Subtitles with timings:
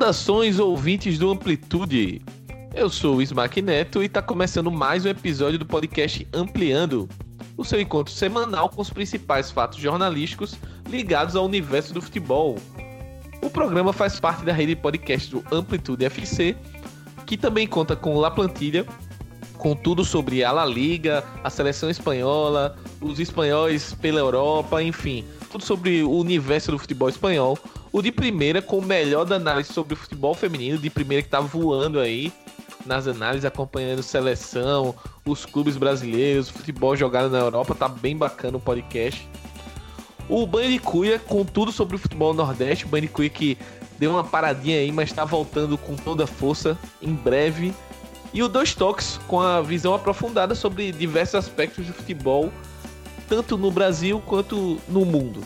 [0.00, 2.22] Saudações ouvintes do Amplitude.
[2.74, 7.06] Eu sou o Smack Neto e está começando mais um episódio do podcast Ampliando,
[7.54, 10.56] o seu encontro semanal com os principais fatos jornalísticos
[10.88, 12.56] ligados ao universo do futebol.
[13.42, 16.56] O programa faz parte da rede de podcast do Amplitude FC,
[17.26, 18.86] que também conta com La Plantilha,
[19.58, 25.62] com tudo sobre a La Liga, a seleção espanhola, os espanhóis pela Europa, enfim, tudo
[25.62, 27.58] sobre o universo do futebol espanhol.
[27.92, 31.28] O de primeira com o melhor da análise sobre o futebol feminino, de primeira que
[31.28, 32.32] tá voando aí
[32.86, 38.60] nas análises, acompanhando seleção, os clubes brasileiros, futebol jogado na Europa, tá bem bacana o
[38.60, 39.28] podcast.
[40.28, 43.58] O Banho de Cuia com tudo sobre o futebol nordeste, o Banho de Cuia que
[43.98, 47.74] deu uma paradinha aí, mas está voltando com toda a força em breve.
[48.32, 52.52] E o Dois Toques com a visão aprofundada sobre diversos aspectos do futebol,
[53.28, 55.42] tanto no Brasil quanto no mundo.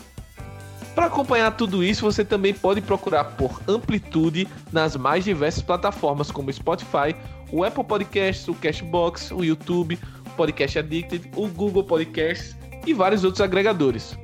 [0.95, 6.51] Para acompanhar tudo isso, você também pode procurar por Amplitude nas mais diversas plataformas como
[6.51, 7.13] Spotify,
[7.51, 12.55] o Apple Podcasts, o Cashbox, o YouTube, o Podcast Addicted, o Google Podcasts
[12.87, 14.17] e vários outros agregadores.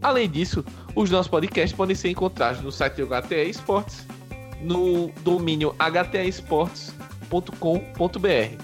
[0.00, 4.06] Além disso, os nossos podcasts podem ser encontrados no site do HTE Esportes,
[4.60, 8.62] no domínio htesportes.com.br.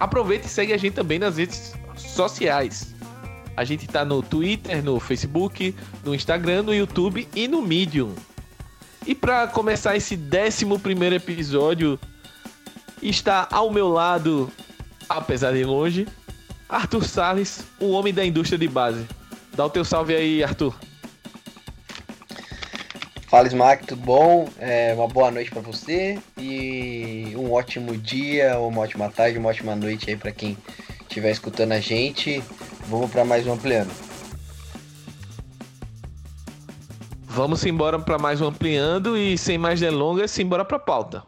[0.00, 2.97] Aproveite e segue a gente também nas redes sociais.
[3.58, 8.14] A gente está no Twitter, no Facebook, no Instagram, no YouTube e no Medium.
[9.04, 10.64] E para começar esse 11
[11.12, 11.98] episódio,
[13.02, 14.48] está ao meu lado,
[15.08, 16.06] apesar de longe,
[16.68, 19.04] Arthur Salles, o homem da indústria de base.
[19.54, 20.72] Dá o teu salve aí, Arthur.
[23.26, 24.48] Fala, Smack, tudo bom?
[24.60, 29.74] É, uma boa noite para você e um ótimo dia, uma ótima tarde, uma ótima
[29.74, 30.56] noite aí para quem
[31.08, 32.42] estiver escutando a gente.
[32.88, 33.90] Vamos para mais um Ampliando.
[37.24, 41.22] Vamos embora para mais um Ampliando e sem mais delongas, simbora para pauta.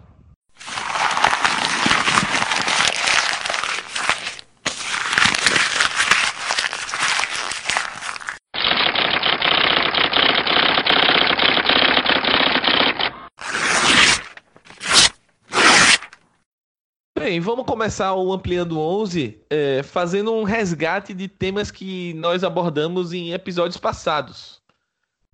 [17.41, 23.15] Bem, vamos começar o Ampliando 11 é, fazendo um resgate de temas que nós abordamos
[23.15, 24.61] em episódios passados.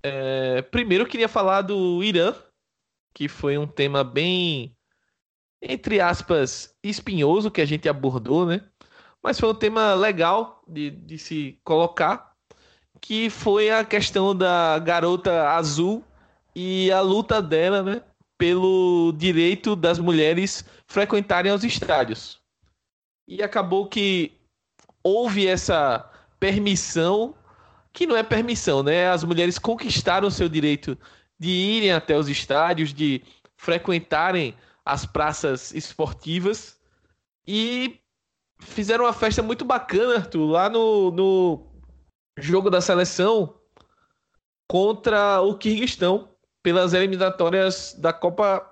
[0.01, 2.33] É, primeiro eu queria falar do Irã,
[3.13, 4.73] que foi um tema bem,
[5.61, 8.61] entre aspas, espinhoso que a gente abordou, né?
[9.21, 12.31] Mas foi um tema legal de, de se colocar,
[13.01, 16.05] que foi a questão da garota azul
[16.55, 18.01] e a luta dela, né?
[18.37, 22.39] Pelo direito das mulheres frequentarem os estádios.
[23.27, 24.31] E acabou que
[25.03, 26.09] houve essa
[26.39, 27.35] permissão,
[27.91, 29.09] que não é permissão, né?
[29.09, 30.97] As mulheres conquistaram o seu direito
[31.39, 33.21] de irem até os estádios, de
[33.57, 34.55] frequentarem
[34.85, 36.79] as praças esportivas
[37.45, 37.99] e
[38.59, 41.67] fizeram uma festa muito bacana, Arthur, lá no, no
[42.37, 43.55] jogo da seleção
[44.67, 46.29] contra o Kirguistão
[46.63, 48.65] pelas eliminatórias da Copa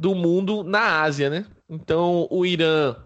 [0.00, 1.46] do Mundo na Ásia, né?
[1.68, 2.96] Então, o Irã,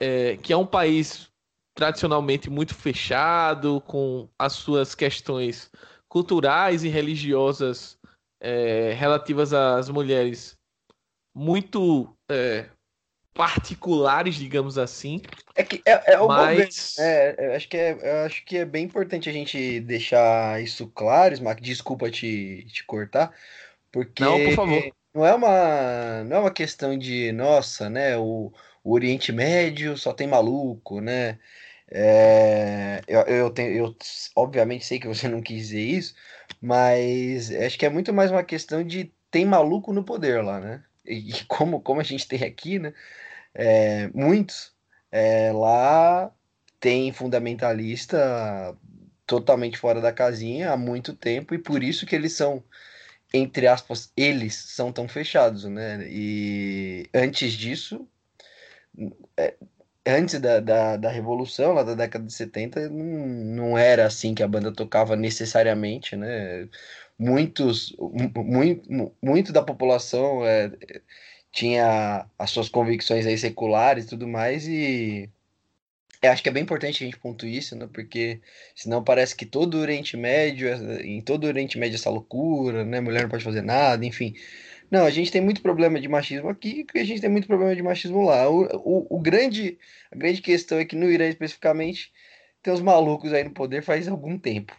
[0.00, 1.30] é, que é um país
[1.74, 5.70] tradicionalmente muito fechado, com as suas questões
[6.08, 7.98] culturais e religiosas
[8.40, 10.56] é, relativas às mulheres
[11.34, 12.70] muito é,
[13.36, 15.20] particulares, digamos assim.
[15.54, 16.98] É que é, é o mas...
[16.98, 21.60] É, acho que é, acho que é bem importante a gente deixar isso claro, Smack.
[21.62, 23.32] Desculpa te, te cortar,
[23.92, 24.92] porque não, por favor.
[25.14, 28.16] Não é uma não é uma questão de nossa, né?
[28.16, 28.52] O,
[28.82, 31.38] o Oriente Médio só tem maluco, né?
[31.88, 33.96] É, eu, eu, tenho, eu
[34.34, 36.14] obviamente sei que você não quis dizer isso,
[36.60, 40.82] mas acho que é muito mais uma questão de tem maluco no poder lá, né?
[41.06, 42.92] E como, como a gente tem aqui, né?
[43.54, 44.74] É, muitos
[45.10, 46.30] é, lá
[46.78, 48.76] tem fundamentalista
[49.26, 52.62] totalmente fora da casinha há muito tempo e por isso que eles são
[53.34, 58.06] entre aspas eles são tão fechados né e antes disso
[59.36, 59.54] é,
[60.06, 64.42] antes da, da, da, revolução lá da década de 70 não, não era assim que
[64.42, 66.68] a banda tocava necessariamente né
[67.18, 70.70] muitos muito, muito da população é,
[71.52, 75.30] tinha as suas convicções aí seculares e tudo mais, e
[76.22, 77.88] eu acho que é bem importante a gente pontuar isso, né?
[77.92, 78.40] Porque
[78.74, 80.68] senão parece que todo o Oriente Médio,
[81.02, 83.00] em todo o Oriente Médio essa loucura, né?
[83.00, 84.34] Mulher não pode fazer nada, enfim.
[84.90, 87.74] Não, a gente tem muito problema de machismo aqui e a gente tem muito problema
[87.74, 88.48] de machismo lá.
[88.48, 89.78] O, o, o, grande,
[90.10, 92.12] a grande questão é que no Irã especificamente
[92.62, 94.74] tem os malucos aí no poder faz algum tempo.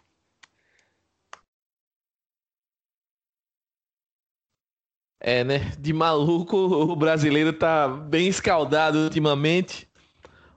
[5.20, 5.72] É, né?
[5.80, 9.88] De maluco, o brasileiro tá bem escaldado ultimamente.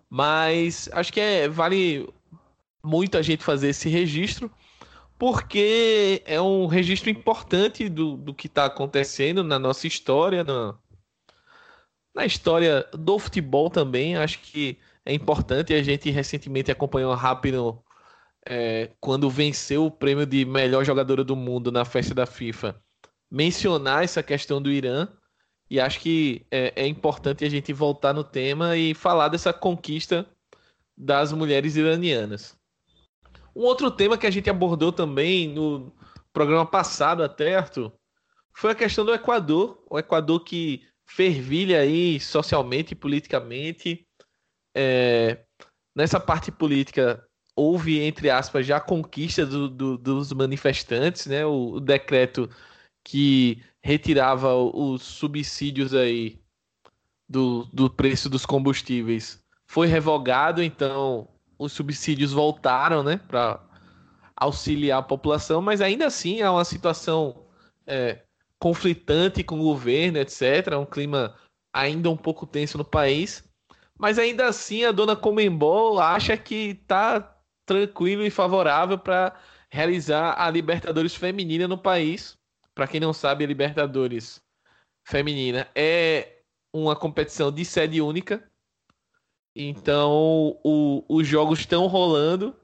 [0.08, 2.08] Mas acho que é, vale
[2.82, 4.50] muito a gente fazer esse registro,
[5.18, 10.74] porque é um registro importante do, do que está acontecendo na nossa história, na,
[12.14, 14.16] na história do futebol também.
[14.16, 15.74] Acho que é importante.
[15.74, 17.82] A gente recentemente acompanhou rápido
[18.46, 22.80] é, quando venceu o prêmio de melhor jogadora do mundo na festa da FIFA,
[23.30, 25.08] mencionar essa questão do Irã.
[25.68, 30.26] E acho que é, é importante a gente voltar no tema e falar dessa conquista
[30.96, 32.58] das mulheres iranianas.
[33.54, 35.92] Um outro tema que a gente abordou também no
[36.32, 37.92] programa passado, até, Arthur,
[38.52, 39.82] foi a questão do Equador.
[39.88, 44.06] O Equador que fervilha aí socialmente e politicamente.
[44.74, 45.44] É,
[45.94, 47.24] nessa parte política,
[47.56, 51.44] houve, entre aspas, já a conquista do, do, dos manifestantes, né?
[51.44, 52.48] O, o decreto
[53.04, 56.40] que retirava os subsídios aí
[57.28, 63.60] do, do preço dos combustíveis foi revogado, então os subsídios voltaram, né, para
[64.36, 67.46] auxiliar a população, mas ainda assim é uma situação
[67.86, 68.22] é,
[68.58, 70.74] conflitante com o governo, etc.
[70.78, 71.36] Um clima
[71.72, 73.44] ainda um pouco tenso no país,
[73.98, 77.36] mas ainda assim a dona Comembol acha que está
[77.66, 79.38] tranquilo e favorável para
[79.70, 82.39] realizar a Libertadores feminina no país.
[82.80, 84.42] Para quem não sabe, a Libertadores
[85.04, 86.38] feminina é
[86.72, 88.42] uma competição de sede única.
[89.54, 92.56] Então, o, os jogos estão rolando.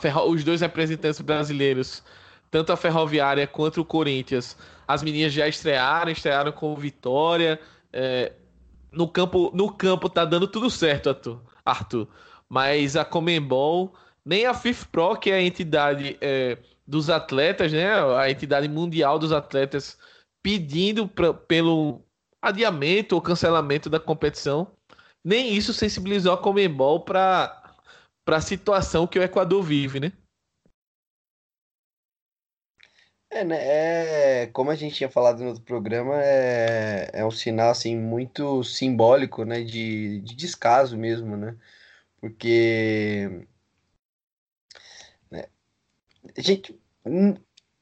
[0.00, 2.02] Ferro, os dois representantes brasileiros,
[2.50, 4.56] tanto a Ferroviária quanto o Corinthians,
[4.88, 7.60] as meninas já estrearam, estrearam com vitória.
[7.92, 8.32] É,
[8.90, 11.42] no campo, no campo tá dando tudo certo, Arthur.
[11.62, 12.08] Arthur.
[12.48, 13.94] Mas a Comembol,
[14.24, 16.56] nem a FIFPRO, que é a entidade é,
[16.90, 17.88] dos atletas, né?
[18.18, 19.96] A entidade mundial dos atletas
[20.42, 22.02] pedindo pra, pelo
[22.42, 24.72] adiamento ou cancelamento da competição.
[25.24, 27.62] Nem isso sensibilizou a Comembol para
[28.26, 30.12] a situação que o Equador vive, né?
[33.32, 34.42] É, né?
[34.42, 38.64] É, como a gente tinha falado no outro programa, é, é um sinal assim muito
[38.64, 41.56] simbólico, né, de, de descaso mesmo, né?
[42.20, 43.46] Porque
[45.30, 45.44] né,
[46.36, 46.79] a gente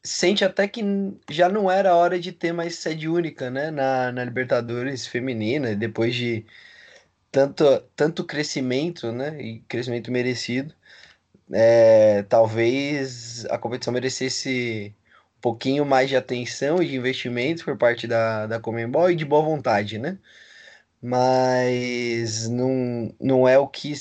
[0.02, 0.82] sente até que
[1.30, 6.14] já não era hora de ter mais sede única, né, na, na Libertadores feminina, depois
[6.14, 6.46] de
[7.30, 7.64] tanto,
[7.96, 10.74] tanto crescimento, né, e crescimento merecido.
[11.52, 14.94] É, talvez a competição merecesse
[15.38, 19.24] um pouquinho mais de atenção e de investimento por parte da, da Comembol e de
[19.24, 20.18] boa vontade, né?
[21.00, 23.94] Mas não, não é o que,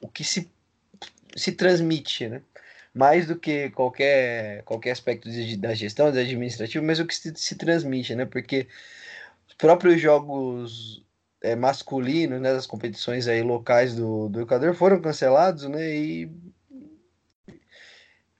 [0.00, 0.50] o que se,
[1.36, 2.42] se transmite, né?
[2.94, 7.32] Mais do que qualquer, qualquer aspecto de, da gestão, da administrativa, mas o que se,
[7.34, 8.26] se transmite, né?
[8.26, 8.68] Porque
[9.48, 11.04] os próprios jogos
[11.42, 15.96] é, masculinos, né, das competições aí locais do, do Equador foram cancelados, né?
[15.96, 16.30] E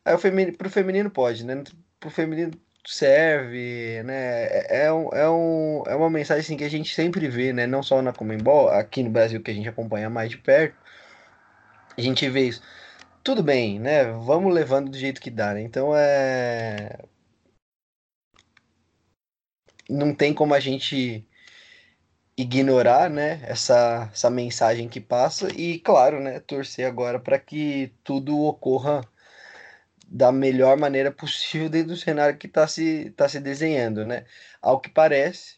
[0.04, 1.62] aí o feminino, pro feminino pode, né?
[1.98, 2.52] Pro feminino
[2.86, 4.44] serve, né?
[4.44, 7.66] É, é, um, é, um, é uma mensagem assim, que a gente sempre vê, né?
[7.66, 10.76] Não só na Comembol, aqui no Brasil que a gente acompanha mais de perto,
[11.96, 12.62] a gente vê isso
[13.22, 14.04] tudo bem, né?
[14.12, 15.62] Vamos levando do jeito que dá, né?
[15.62, 16.98] Então é.
[19.88, 21.26] Não tem como a gente
[22.36, 28.38] ignorar, né, essa, essa mensagem que passa e, claro, né, torcer agora para que tudo
[28.40, 29.02] ocorra
[30.08, 34.26] da melhor maneira possível dentro do cenário que está se, tá se desenhando, né?
[34.60, 35.56] Ao que parece,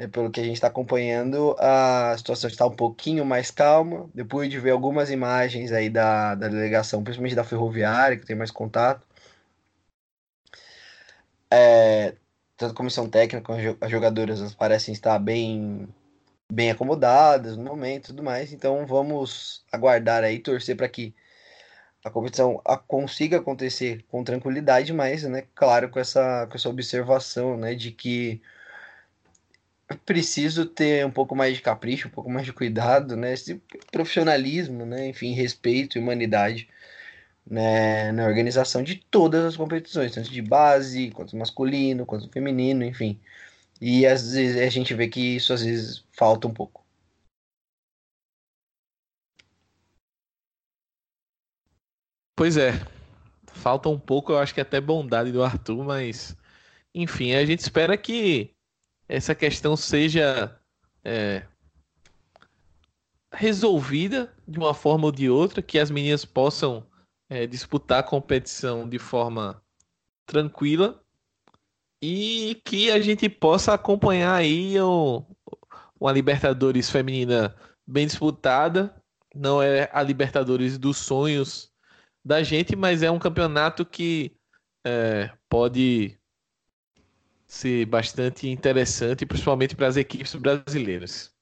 [0.00, 4.08] né, pelo que a gente está acompanhando, a situação está um pouquinho mais calma.
[4.14, 8.50] Depois de ver algumas imagens aí da, da delegação, principalmente da ferroviária, que tem mais
[8.50, 9.06] contato.
[11.52, 12.14] É,
[12.56, 15.86] tanto a comissão técnica como as jogadoras parecem estar bem,
[16.50, 18.52] bem acomodadas no momento e tudo mais.
[18.54, 21.14] Então vamos aguardar aí, torcer para que
[22.02, 27.74] a competição consiga acontecer com tranquilidade, mas, né, claro, com essa, com essa observação, né,
[27.74, 28.40] de que
[30.06, 33.32] preciso ter um pouco mais de capricho, um pouco mais de cuidado, né?
[33.32, 35.08] Esse profissionalismo, né?
[35.08, 36.68] Enfim, respeito e humanidade
[37.46, 38.12] né?
[38.12, 43.20] na organização de todas as competições, tanto de base, quanto masculino, quanto feminino, enfim.
[43.80, 46.84] E às vezes a gente vê que isso às vezes falta um pouco.
[52.36, 52.72] Pois é,
[53.52, 56.36] falta um pouco, eu acho que até bondade do Arthur, mas
[56.94, 58.54] enfim, a gente espera que
[59.10, 60.56] essa questão seja
[61.04, 61.44] é,
[63.32, 66.86] resolvida de uma forma ou de outra, que as meninas possam
[67.28, 69.60] é, disputar a competição de forma
[70.24, 71.02] tranquila
[72.00, 75.24] e que a gente possa acompanhar aí o,
[75.98, 78.94] uma Libertadores feminina bem disputada.
[79.34, 81.72] Não é a Libertadores dos sonhos
[82.24, 84.36] da gente, mas é um campeonato que
[84.86, 86.19] é, pode
[87.50, 91.34] ser bastante interessante, principalmente para as equipes brasileiras.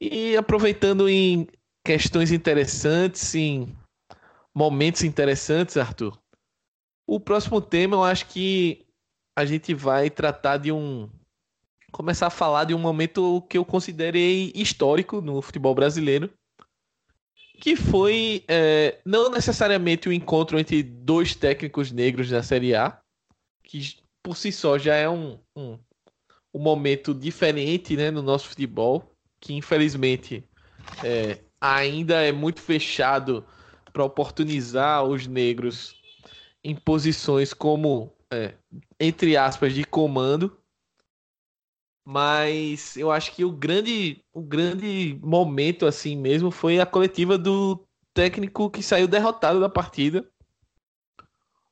[0.00, 1.48] E aproveitando em
[1.84, 3.76] questões interessantes, em
[4.54, 6.16] momentos interessantes, Arthur,
[7.04, 8.86] o próximo tema eu acho que
[9.36, 11.10] a gente vai tratar de um.
[11.90, 16.32] Começar a falar de um momento que eu considerei histórico no futebol brasileiro,
[17.60, 23.00] que foi é, não necessariamente o um encontro entre dois técnicos negros da Série A,
[23.64, 25.78] que por si só já é um, um,
[26.54, 30.44] um momento diferente né, no nosso futebol, que infelizmente
[31.04, 33.44] é, ainda é muito fechado
[33.92, 36.00] para oportunizar os negros
[36.62, 38.54] em posições como, é,
[38.98, 40.56] entre aspas, de comando.
[42.06, 47.86] Mas eu acho que o grande, o grande momento assim mesmo foi a coletiva do
[48.12, 50.28] técnico que saiu derrotado da partida,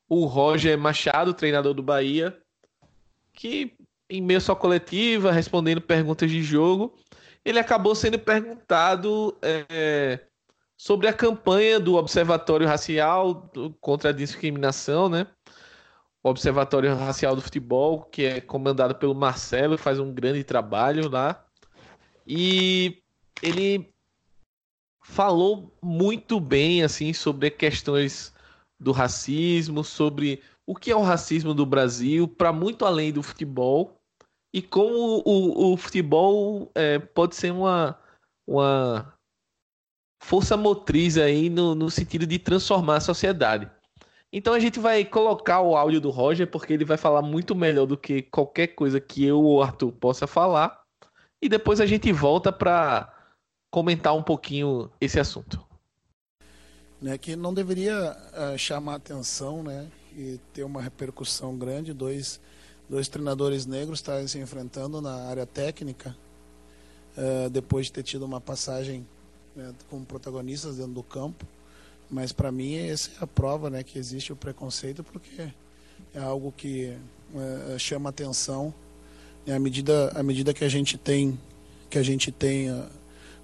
[0.09, 2.37] o Roger Machado, treinador do Bahia,
[3.33, 3.77] que
[4.09, 6.97] em meio à sua coletiva, respondendo perguntas de jogo,
[7.45, 10.21] ele acabou sendo perguntado é,
[10.77, 13.51] sobre a campanha do Observatório Racial
[13.81, 15.27] contra a Discriminação, né?
[16.23, 21.45] O Observatório Racial do Futebol, que é comandado pelo Marcelo, faz um grande trabalho lá.
[22.27, 23.03] E
[23.43, 23.93] ele
[25.03, 28.35] falou muito bem assim sobre questões
[28.81, 33.97] do racismo, sobre o que é o racismo do Brasil, para muito além do futebol,
[34.55, 37.99] e como o, o, futebol é, pode ser uma,
[38.47, 39.15] uma
[40.23, 43.71] força motriz aí no, no sentido de transformar a sociedade.
[44.33, 47.87] Então a gente vai colocar o áudio do Roger, porque ele vai falar muito melhor
[47.87, 50.83] do que qualquer coisa que eu ou Arthur possa falar.
[51.43, 53.15] E depois a gente volta para
[53.71, 55.68] comentar um pouquinho esse assunto
[57.01, 59.87] né, que não deveria uh, chamar atenção né,
[60.17, 61.93] e ter uma repercussão grande.
[61.93, 62.41] Dois,
[62.89, 66.17] dois treinadores negros estarem se enfrentando na área técnica,
[67.17, 69.07] uh, depois de ter tido uma passagem
[69.55, 71.47] né, como protagonistas dentro do campo.
[72.11, 75.49] Mas para mim essa é a prova né, que existe o preconceito, porque
[76.15, 76.97] é algo que
[77.33, 78.75] uh, chama atenção.
[79.47, 81.39] Né, à, medida, à medida que a gente tem,
[81.89, 82.69] que a gente tem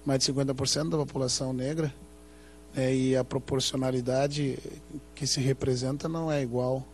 [0.05, 1.93] mais de 50% da população negra,
[2.75, 4.59] é, e a proporcionalidade
[5.15, 6.85] que se representa não é igual.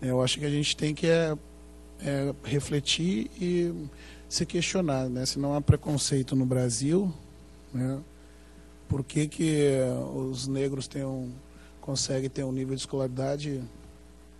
[0.00, 1.36] Eu acho que a gente tem que é,
[2.00, 3.72] é, refletir e
[4.28, 5.24] se questionar, né?
[5.24, 7.12] Se não há preconceito no Brasil,
[7.72, 8.00] né?
[8.88, 9.78] Por que, que
[10.14, 11.32] os negros têm um,
[11.80, 13.60] conseguem ter um nível de escolaridade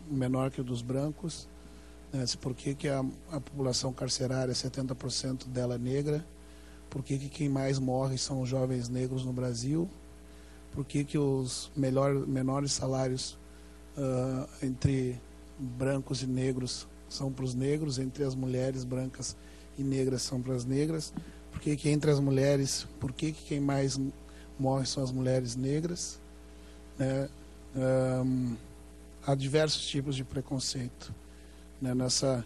[0.08, 1.48] menor que o dos brancos?
[2.12, 2.24] Né?
[2.40, 6.24] Por que, que a, a população carcerária, 70% dela é negra?
[6.88, 9.90] Por que, que quem mais morre são os jovens negros no Brasil?
[10.76, 13.38] Por que, que os melhor, menores salários
[13.96, 15.18] uh, entre
[15.58, 19.34] brancos e negros são para os negros, entre as mulheres brancas
[19.78, 21.14] e negras são para as negras,
[21.50, 23.98] por que, que entre as mulheres, por que, que quem mais
[24.58, 26.18] morre são as mulheres negras.
[26.98, 27.26] Né?
[27.74, 28.54] Um,
[29.26, 31.10] há diversos tipos de preconceito.
[31.80, 31.94] Né?
[31.94, 32.44] Nessa,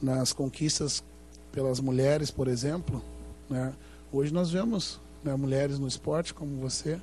[0.00, 1.02] nas conquistas
[1.50, 3.02] pelas mulheres, por exemplo,
[3.48, 3.72] né?
[4.12, 7.00] hoje nós vemos né, mulheres no esporte como você,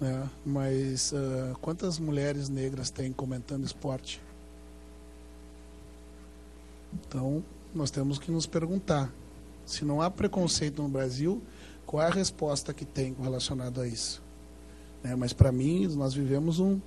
[0.00, 0.28] né?
[0.44, 4.20] Mas uh, quantas mulheres negras tem comentando esporte?
[6.92, 7.42] Então,
[7.74, 9.12] nós temos que nos perguntar:
[9.64, 11.42] se não há preconceito no Brasil,
[11.86, 14.22] qual é a resposta que tem relacionado a isso?
[15.02, 15.14] Né?
[15.14, 16.80] Mas, para mim, nós vivemos um,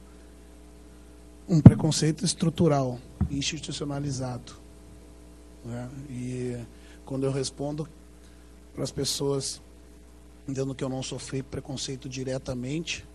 [1.48, 3.00] um preconceito estrutural,
[3.30, 4.54] institucionalizado.
[5.66, 5.90] Né?
[6.10, 6.58] E
[7.06, 7.88] quando eu respondo
[8.74, 9.62] para as pessoas
[10.50, 13.06] entendo que eu não sofri preconceito diretamente,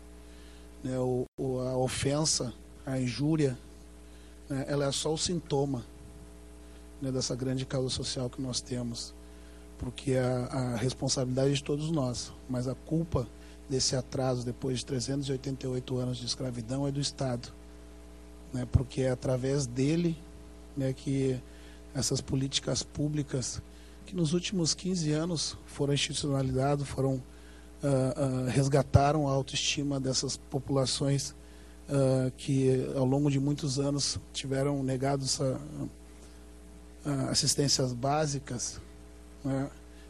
[0.82, 1.26] né, o,
[1.60, 2.52] a ofensa,
[2.84, 3.58] a injúria,
[4.48, 5.84] né, ela é só o sintoma
[7.00, 9.14] né, dessa grande causa social que nós temos,
[9.78, 13.26] porque a, a responsabilidade de todos nós, mas a culpa
[13.68, 17.48] desse atraso depois de 388 anos de escravidão é do Estado,
[18.52, 20.16] né, porque é através dele
[20.76, 21.38] né, que
[21.94, 23.62] essas políticas públicas
[24.04, 27.16] que nos últimos 15 anos foram institucionalizados, foram uh,
[27.86, 31.34] uh, resgataram a autoestima dessas populações
[31.88, 35.60] uh, que ao longo de muitos anos tiveram negado essa,
[37.30, 38.80] assistências básicas,
[39.44, 39.68] né?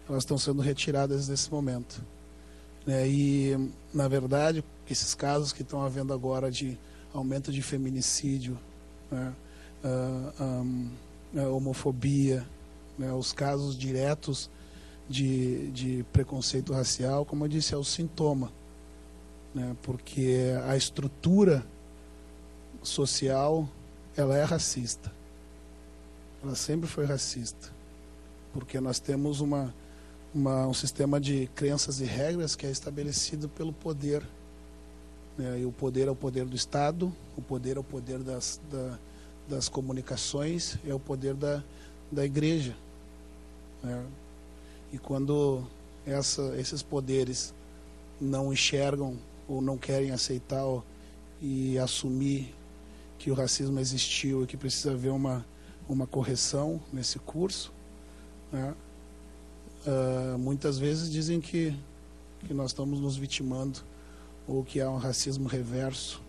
[0.09, 2.01] elas estão sendo retiradas nesse momento.
[2.87, 3.09] Né?
[3.09, 6.79] E, na verdade, esses casos que estão havendo agora de
[7.13, 8.57] aumento de feminicídio,
[9.11, 9.33] né?
[11.37, 12.47] a homofobia,
[12.99, 14.51] né, os casos diretos
[15.09, 18.51] de, de preconceito racial, como eu disse, é o sintoma.
[19.55, 21.65] Né, porque a estrutura
[22.83, 23.69] social
[24.17, 25.13] ela é racista.
[26.43, 27.73] Ela sempre foi racista.
[28.53, 29.75] Porque nós temos uma,
[30.35, 34.23] uma, um sistema de crenças e regras que é estabelecido pelo poder.
[35.37, 35.61] Né?
[35.61, 38.99] E o poder é o poder do Estado, o poder é o poder das, da,
[39.49, 41.63] das comunicações, é o poder da,
[42.11, 42.77] da igreja.
[43.85, 44.05] Né?
[44.93, 45.63] E quando
[46.07, 47.55] essa, esses poderes
[48.21, 50.65] não enxergam ou não querem aceitar
[51.41, 52.55] e assumir
[53.19, 55.45] que o racismo existiu e que precisa haver uma,
[55.89, 57.73] uma correção nesse curso,
[58.51, 58.75] né?
[59.87, 61.77] uh, muitas vezes dizem que,
[62.47, 63.81] que nós estamos nos vitimando
[64.47, 66.23] ou que há um racismo reverso.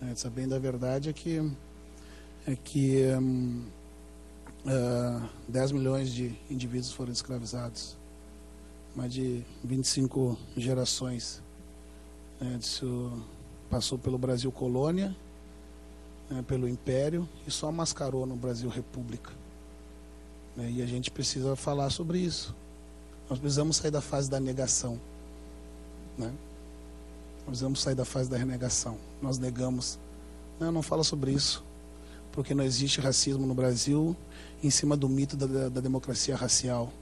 [0.00, 0.14] Né?
[0.14, 1.52] Sabendo a verdade é que,
[2.46, 3.64] é que um,
[4.66, 7.96] uh, 10 milhões de indivíduos foram escravizados,
[8.94, 11.42] mais de 25 gerações.
[12.40, 12.58] Né?
[12.60, 13.12] Isso
[13.70, 15.16] passou pelo Brasil colônia
[16.32, 19.30] né, pelo Império e só mascarou no Brasil República.
[20.56, 22.54] Né, e a gente precisa falar sobre isso.
[23.28, 24.98] Nós precisamos sair da fase da negação.
[26.16, 26.32] Né?
[27.38, 28.98] Nós precisamos sair da fase da renegação.
[29.20, 29.98] Nós negamos.
[30.58, 31.64] Não, não fala sobre isso.
[32.30, 34.16] Porque não existe racismo no Brasil
[34.62, 36.92] em cima do mito da, da democracia racial.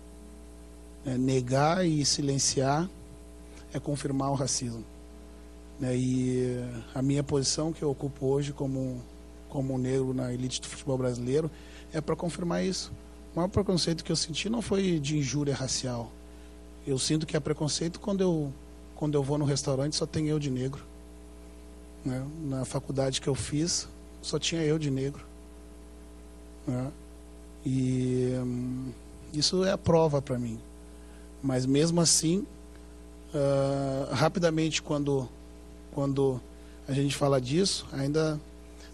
[1.05, 2.89] É, negar e silenciar
[3.73, 4.85] é confirmar o racismo.
[5.79, 5.97] Né?
[5.97, 6.65] E
[6.95, 9.03] a minha posição que eu ocupo hoje como
[9.51, 11.51] como negro na elite do futebol brasileiro,
[11.93, 12.91] é para confirmar isso.
[13.35, 16.11] O maior preconceito que eu senti não foi de injúria racial.
[16.87, 18.53] Eu sinto que é preconceito quando eu,
[18.95, 20.83] quando eu vou no restaurante só tem eu de negro.
[22.05, 22.25] Né?
[22.45, 23.87] Na faculdade que eu fiz,
[24.23, 25.27] só tinha eu de negro.
[26.67, 26.91] Né?
[27.65, 28.91] E hum,
[29.33, 30.59] isso é a prova para mim.
[31.43, 32.47] Mas mesmo assim,
[33.35, 35.29] uh, rapidamente quando,
[35.93, 36.41] quando
[36.89, 38.41] a gente fala disso, ainda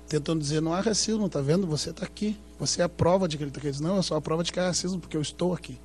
[0.09, 1.66] tentando dizer, não há racismo, tá vendo?
[1.66, 2.37] Você está aqui.
[2.59, 3.83] Você é a prova de que ele está aqui.
[3.83, 5.79] Não, é só a prova de que há racismo, porque eu estou aqui.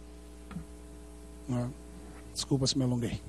[1.49, 1.65] É?
[2.33, 3.19] Desculpa se me alonguei.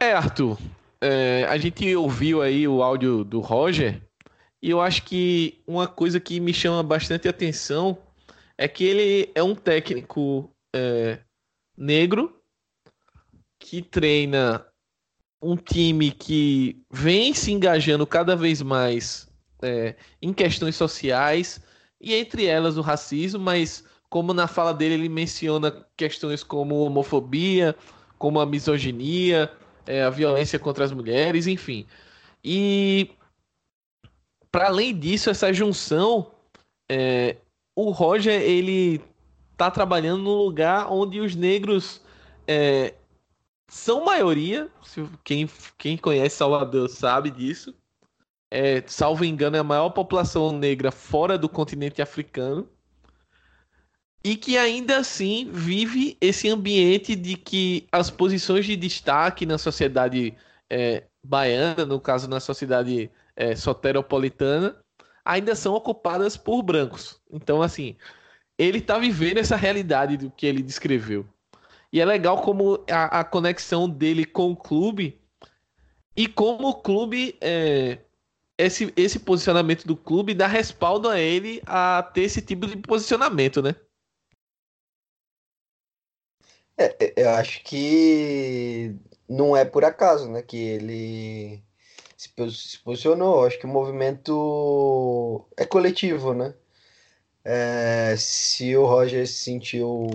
[0.00, 0.58] É, Arthur.
[1.00, 4.00] É, a gente ouviu aí o áudio do Roger
[4.62, 7.98] e eu acho que uma coisa que me chama bastante atenção
[8.56, 11.18] é que ele é um técnico é,
[11.76, 12.40] negro
[13.58, 14.66] que treina
[15.40, 19.28] um time que vem se engajando cada vez mais
[19.62, 21.60] é, em questões sociais,
[22.00, 27.74] e entre elas o racismo, mas como na fala dele ele menciona questões como homofobia,
[28.18, 29.50] como a misoginia,
[29.86, 31.86] é, a violência contra as mulheres, enfim.
[32.44, 33.10] E
[34.50, 36.30] para além disso, essa junção,
[36.88, 37.36] é,
[37.74, 39.00] o Roger ele
[39.56, 42.02] tá trabalhando num lugar onde os negros
[42.46, 42.94] é,
[43.68, 44.68] são maioria.
[45.24, 47.74] Quem, quem conhece Salvador sabe disso
[48.52, 52.68] é, salvo engano, é a maior população negra fora do continente africano.
[54.22, 60.34] E que ainda assim vive esse ambiente de que as posições de destaque na sociedade
[60.70, 64.76] é, baiana, no caso na sociedade é, soteropolitana,
[65.24, 67.20] ainda são ocupadas por brancos.
[67.30, 67.96] Então, assim,
[68.58, 71.26] ele está vivendo essa realidade do que ele descreveu.
[71.92, 75.20] E é legal como a, a conexão dele com o clube
[76.16, 77.98] e como o clube é,
[78.56, 83.62] esse, esse posicionamento do clube dá respaldo a ele a ter esse tipo de posicionamento,
[83.62, 83.74] né?
[86.76, 88.94] É, é, eu acho que
[89.28, 91.62] não é por acaso, né, que ele
[92.22, 93.44] se, posicionou.
[93.44, 96.54] Acho que o movimento é coletivo, né?
[97.44, 100.08] É, se o Roger se sentiu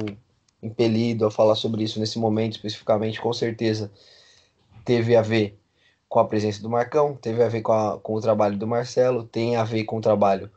[0.61, 3.91] impelido a falar sobre isso nesse momento especificamente, com certeza
[4.85, 5.59] teve a ver
[6.07, 9.25] com a presença do Marcão, teve a ver com, a, com o trabalho do Marcelo,
[9.25, 10.49] tem a ver com o trabalho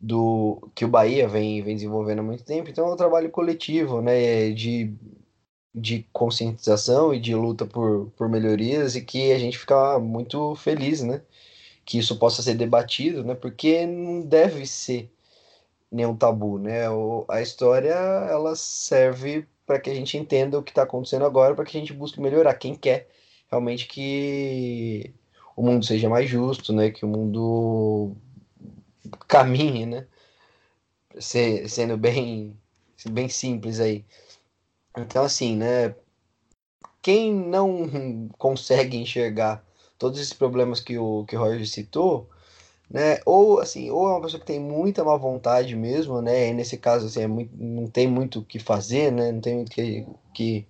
[0.00, 2.70] do que o Bahia vem, vem desenvolvendo há muito tempo.
[2.70, 4.94] Então é um trabalho coletivo, né, de,
[5.74, 11.02] de conscientização e de luta por, por melhorias e que a gente fica muito feliz,
[11.02, 11.22] né,
[11.84, 15.10] que isso possa ser debatido, né, porque não deve ser
[15.90, 16.88] nenhum tabu, né?
[16.90, 21.54] O, a história ela serve para que a gente entenda o que está acontecendo agora,
[21.54, 22.54] para que a gente busque melhorar.
[22.54, 23.08] Quem quer
[23.50, 25.12] realmente que
[25.56, 26.90] o mundo seja mais justo, né?
[26.90, 28.16] Que o mundo
[29.26, 30.06] caminhe, né?
[31.20, 32.56] sendo bem,
[33.10, 34.04] bem simples aí.
[35.02, 35.94] Então, assim, né?
[37.02, 39.64] Quem não consegue enxergar
[39.98, 42.28] todos esses problemas que o, que o Roger citou,
[42.90, 43.20] né?
[43.26, 46.48] Ou assim, ou é uma pessoa que tem muita má vontade mesmo, né?
[46.48, 49.32] E nesse caso assim, é muito, não tem muito o que fazer, né?
[49.32, 50.66] Não tem muito que, que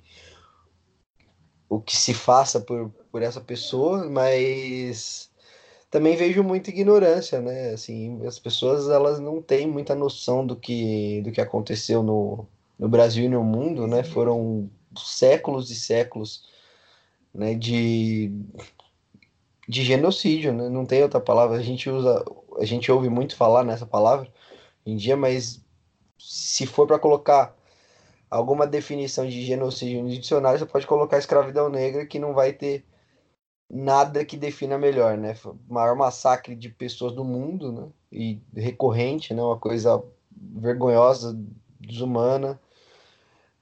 [1.68, 5.30] o que se faça por, por essa pessoa, mas
[5.90, 7.70] também vejo muita ignorância, né?
[7.70, 12.46] Assim, as pessoas elas não têm muita noção do que do que aconteceu no,
[12.78, 14.02] no Brasil e no mundo, né?
[14.02, 16.44] Foram séculos e séculos,
[17.34, 17.54] né?
[17.54, 18.32] De
[19.68, 20.68] de genocídio, né?
[20.68, 21.58] Não tem outra palavra.
[21.58, 22.24] A gente usa,
[22.58, 24.32] a gente ouve muito falar nessa palavra
[24.86, 25.62] em dia, mas
[26.18, 27.54] se for para colocar
[28.30, 32.84] alguma definição de genocídio no dicionário, você pode colocar escravidão negra que não vai ter
[33.70, 35.34] nada que defina melhor, né?
[35.44, 37.88] O maior massacre de pessoas do mundo, né?
[38.10, 39.42] E recorrente, né?
[39.42, 41.38] Uma coisa vergonhosa,
[41.78, 42.58] desumana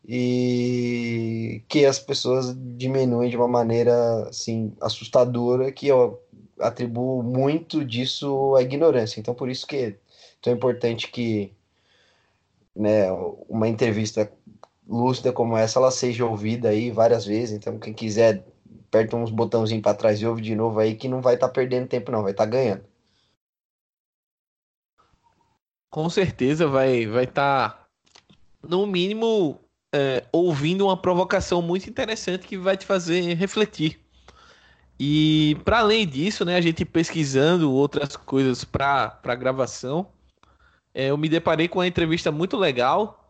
[0.09, 6.23] e que as pessoas diminuem de uma maneira assim assustadora que eu
[6.61, 9.19] atribuo muito disso à ignorância.
[9.19, 9.97] Então por isso que é
[10.41, 11.53] tão importante que
[12.75, 13.11] né,
[13.49, 14.31] uma entrevista
[14.87, 17.57] lúcida como essa ela seja ouvida aí várias vezes.
[17.57, 18.47] Então quem quiser
[18.87, 21.53] aperta uns botãozinhos para trás e ouve de novo aí que não vai estar tá
[21.53, 22.85] perdendo tempo não, vai estar tá ganhando.
[25.91, 27.89] Com certeza vai vai estar tá,
[28.63, 34.01] no mínimo é, ouvindo uma provocação muito interessante que vai te fazer refletir.
[34.99, 40.09] E para além disso, né, a gente pesquisando outras coisas para a gravação,
[40.95, 43.23] é, eu me deparei com uma entrevista muito legal.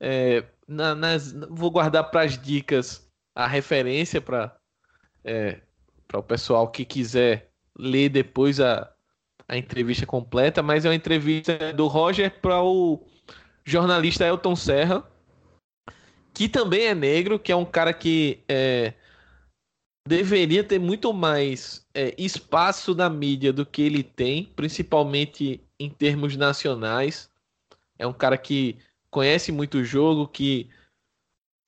[0.00, 4.56] É, na, nas, vou guardar para as dicas a referência para
[5.24, 5.60] é,
[6.12, 8.90] o pessoal que quiser ler depois a,
[9.48, 13.06] a entrevista completa, mas é uma entrevista do Roger para o
[13.64, 15.04] jornalista Elton Serra
[16.34, 18.92] que também é negro, que é um cara que é,
[20.06, 26.36] deveria ter muito mais é, espaço na mídia do que ele tem, principalmente em termos
[26.36, 27.30] nacionais.
[27.96, 28.76] É um cara que
[29.10, 30.68] conhece muito o jogo, que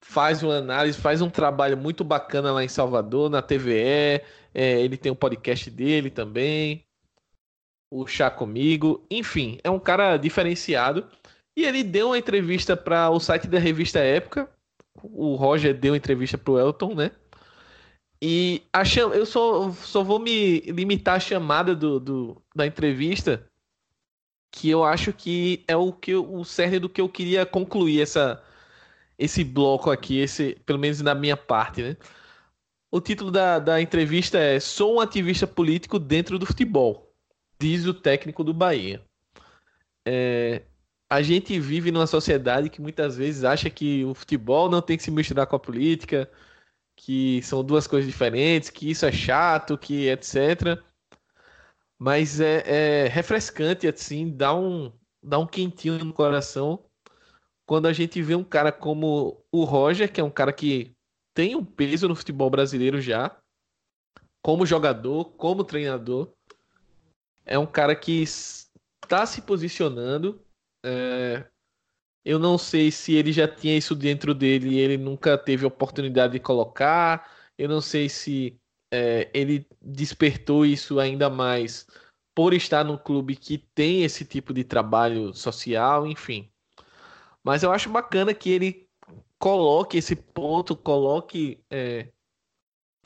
[0.05, 4.21] faz uma análise, faz um trabalho muito bacana lá em Salvador, na TVE.
[4.53, 6.85] É, ele tem um podcast dele também,
[7.91, 9.07] o Chá Comigo.
[9.09, 11.09] Enfim, é um cara diferenciado.
[11.57, 14.51] E ele deu uma entrevista para o site da revista Época,
[15.03, 17.11] o Roger deu entrevista pro Elton, né?
[18.21, 19.13] E a cham...
[19.13, 23.49] eu só, só vou me limitar à chamada do, do, da entrevista,
[24.51, 28.01] que eu acho que é o que eu, o cerne do que eu queria concluir
[28.01, 28.43] essa,
[29.19, 31.97] esse bloco aqui, esse, pelo menos na minha parte, né?
[32.91, 37.13] O título da, da entrevista é Sou um ativista político dentro do futebol,
[37.61, 39.05] diz o técnico do Bahia.
[40.07, 40.63] É,
[41.09, 45.03] a gente vive numa sociedade que muitas vezes acha que o futebol não tem que
[45.03, 46.31] se misturar com a política,
[46.97, 50.83] que são duas coisas diferentes, que isso é chato, que etc.
[51.99, 54.93] Mas é, é refrescante, assim, dá um,
[55.23, 56.85] dá um quentinho no coração
[57.67, 60.95] quando a gente vê um cara como o Roger, que é um cara que
[61.35, 63.37] tem um peso no futebol brasileiro já,
[64.41, 66.33] como jogador, como treinador.
[67.45, 70.41] É um cara que está se posicionando
[70.87, 71.45] é,
[72.25, 76.35] eu não sei se ele já tinha isso dentro dele e ele nunca teve oportunidade
[76.35, 77.31] de colocar.
[77.59, 78.61] Eu não sei se
[78.93, 81.87] é, ele despertou isso ainda mais
[82.35, 86.51] por estar num clube que tem esse tipo de trabalho social, enfim.
[87.43, 88.89] Mas eu acho bacana que ele
[89.39, 92.13] coloque esse ponto, coloque, é,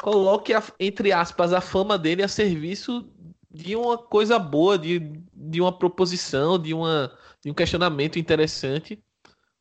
[0.01, 3.09] coloque a, entre aspas a fama dele a serviço
[3.51, 4.99] de uma coisa boa, de,
[5.35, 9.03] de uma proposição, de uma de um questionamento interessante,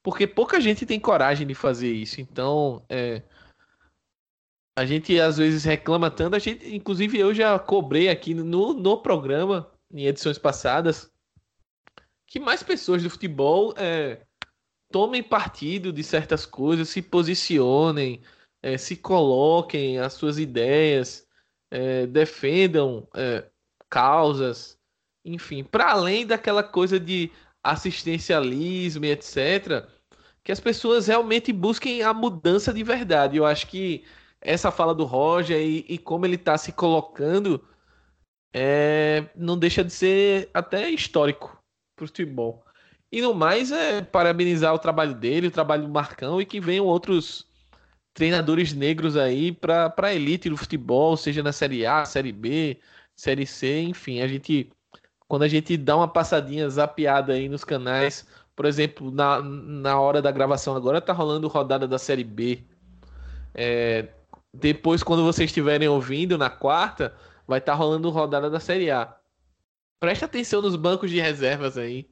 [0.04, 2.22] porque pouca gente tem coragem de fazer isso.
[2.22, 3.24] Então, é,
[4.78, 9.02] a gente às vezes reclama tanto, a gente, inclusive eu já cobrei aqui no, no
[9.02, 11.12] programa, em edições passadas,
[12.28, 14.22] que mais pessoas do futebol é,
[14.92, 18.22] tomem partido de certas coisas, se posicionem,
[18.62, 21.28] é, se coloquem as suas ideias,
[21.72, 23.50] é, defendam é,
[23.89, 24.78] causas,
[25.26, 27.32] enfim, para além daquela coisa de
[27.63, 29.88] assistencialismo e etc.,
[30.43, 33.38] que as pessoas realmente busquem a mudança de verdade.
[33.38, 34.04] Eu acho que
[34.41, 37.63] essa fala do Roger e, e como ele está se colocando
[38.54, 41.62] é, não deixa de ser até histórico
[41.95, 42.63] para o futebol.
[43.12, 46.86] E no mais é parabenizar o trabalho dele, o trabalho do Marcão e que venham
[46.86, 47.48] outros
[48.13, 52.80] treinadores negros aí para a elite do futebol, seja na Série A, Série B,
[53.15, 54.72] Série C, enfim, a gente
[55.30, 60.24] quando a gente dá uma passadinha zapiada aí nos canais, por exemplo, na, na hora
[60.24, 62.63] da gravação agora tá rolando rodada da Série B.
[63.54, 64.08] É,
[64.52, 67.15] depois, quando vocês estiverem ouvindo, na quarta,
[67.48, 69.15] vai estar tá rolando rodada da Série A.
[70.00, 72.10] preste atenção nos bancos de reservas aí.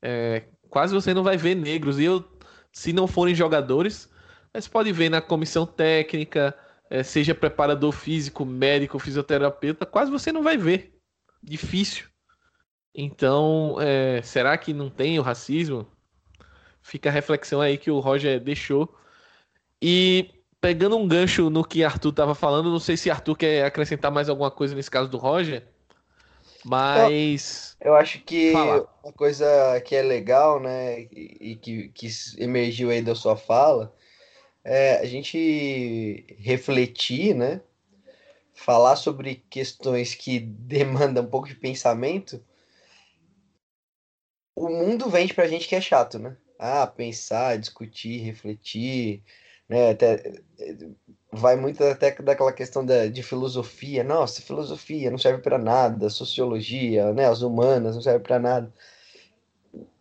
[0.00, 1.98] É, quase você não vai ver negros.
[1.98, 2.24] E eu,
[2.72, 4.10] se não forem jogadores,
[4.52, 6.56] mas pode ver na comissão técnica,
[6.88, 10.98] é, seja preparador físico, médico, fisioterapeuta, quase você não vai ver.
[11.42, 12.15] Difícil.
[12.98, 15.86] Então, é, será que não tem o racismo?
[16.80, 18.96] Fica a reflexão aí que o Roger deixou.
[19.82, 20.30] E
[20.62, 24.30] pegando um gancho no que Arthur estava falando, não sei se Arthur quer acrescentar mais
[24.30, 25.62] alguma coisa nesse caso do Roger,
[26.64, 27.76] mas.
[27.80, 29.46] Eu, eu acho que uma coisa
[29.84, 33.94] que é legal, né, e, e que, que emergiu aí da sua fala,
[34.64, 37.60] é a gente refletir, né,
[38.54, 42.42] falar sobre questões que demandam um pouco de pensamento.
[44.56, 46.34] O mundo vende pra gente que é chato, né?
[46.58, 49.22] Ah, pensar, discutir, refletir,
[49.68, 49.90] né?
[49.90, 50.40] Até,
[51.30, 54.02] vai muito até daquela questão da, de filosofia.
[54.02, 57.26] Nossa, filosofia não serve para nada, sociologia, né?
[57.26, 58.72] As humanas não serve para nada.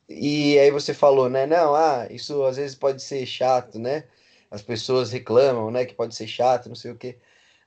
[0.08, 1.46] E aí você falou, né?
[1.46, 4.06] Não, ah, isso às vezes pode ser chato, né?
[4.52, 5.86] As pessoas reclamam, né?
[5.86, 7.18] Que pode ser chato, não sei o quê.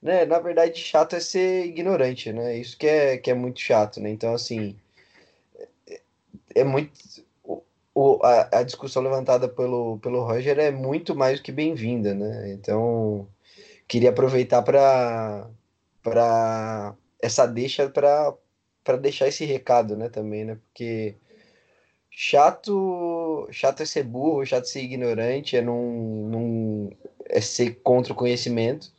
[0.03, 0.24] Né?
[0.24, 2.57] Na verdade, chato é ser ignorante, né?
[2.57, 4.11] Isso que é, que é muito chato, né?
[4.11, 4.79] Então, assim,
[6.54, 6.92] é, muito
[7.98, 12.52] o, a, a, discussão levantada pelo, pelo Roger é muito mais que bem-vinda, né?
[12.52, 13.26] Então,
[13.88, 15.48] queria aproveitar para
[17.20, 18.34] essa deixa para
[18.84, 20.54] para deixar esse recado, né, também, né?
[20.54, 21.16] Porque
[22.11, 25.82] chato, chato é ser burro, chato é ser ignorante, é não,
[26.30, 26.90] não
[27.26, 28.90] é ser contra o conhecimento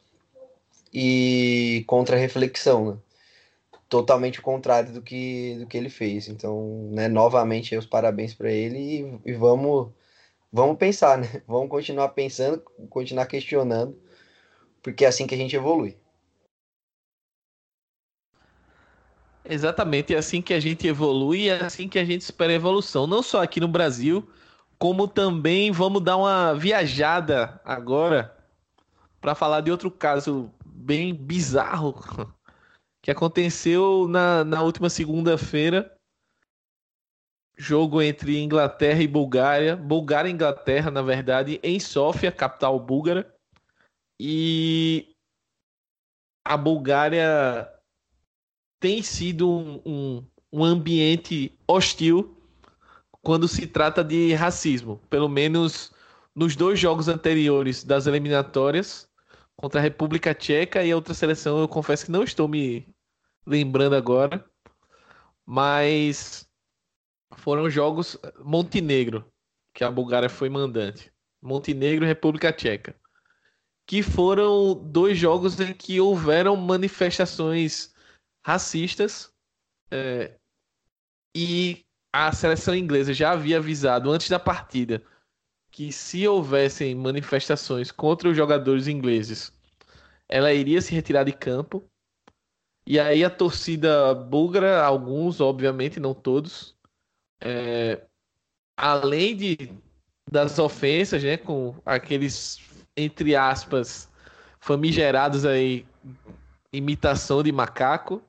[0.93, 2.97] e contra a reflexão, né?
[3.89, 6.29] Totalmente o contrário do que, do que ele fez.
[6.29, 9.91] Então, né, novamente, os parabéns para ele e, e, vamos,
[10.51, 11.27] vamos pensar, né?
[11.47, 13.99] Vamos continuar pensando, continuar questionando,
[14.83, 15.97] porque é assim que a gente evolui.
[19.43, 23.07] Exatamente, é assim que a gente evolui, é assim que a gente espera a evolução,
[23.07, 24.29] não só aqui no Brasil,
[24.77, 28.37] como também vamos dar uma viajada agora
[29.19, 31.95] para falar de outro caso bem bizarro
[33.09, 35.91] que aconteceu na, na última segunda-feira.
[37.57, 39.75] Jogo entre Inglaterra e Bulgária.
[39.75, 43.35] Bulgária e Inglaterra, na verdade, em Sófia, capital búlgara.
[44.19, 45.15] E
[46.45, 47.67] a Bulgária
[48.79, 52.37] tem sido um, um, um ambiente hostil
[53.23, 55.01] quando se trata de racismo.
[55.09, 55.91] Pelo menos
[56.35, 59.09] nos dois jogos anteriores das eliminatórias,
[59.55, 62.87] contra a República Tcheca e a outra seleção, eu confesso que não estou me
[63.49, 64.45] lembrando agora.
[65.45, 66.47] Mas
[67.37, 69.25] foram jogos Montenegro,
[69.73, 71.11] que a Bulgária foi mandante.
[71.41, 72.95] Montenegro e República Tcheca.
[73.85, 77.93] Que foram dois jogos em que houveram manifestações
[78.45, 79.33] racistas.
[79.91, 80.37] É,
[81.35, 81.83] e
[82.13, 85.03] a seleção inglesa já havia avisado antes da partida
[85.71, 89.51] que se houvessem manifestações contra os jogadores ingleses,
[90.27, 91.88] ela iria se retirar de campo.
[92.89, 96.75] E aí a torcida búlgara, alguns, obviamente, não todos,
[97.39, 98.01] é,
[98.75, 99.71] além de
[100.31, 102.59] das ofensas, né, com aqueles
[102.97, 104.09] entre aspas
[104.59, 105.85] famigerados aí
[106.73, 108.23] imitação de macaco,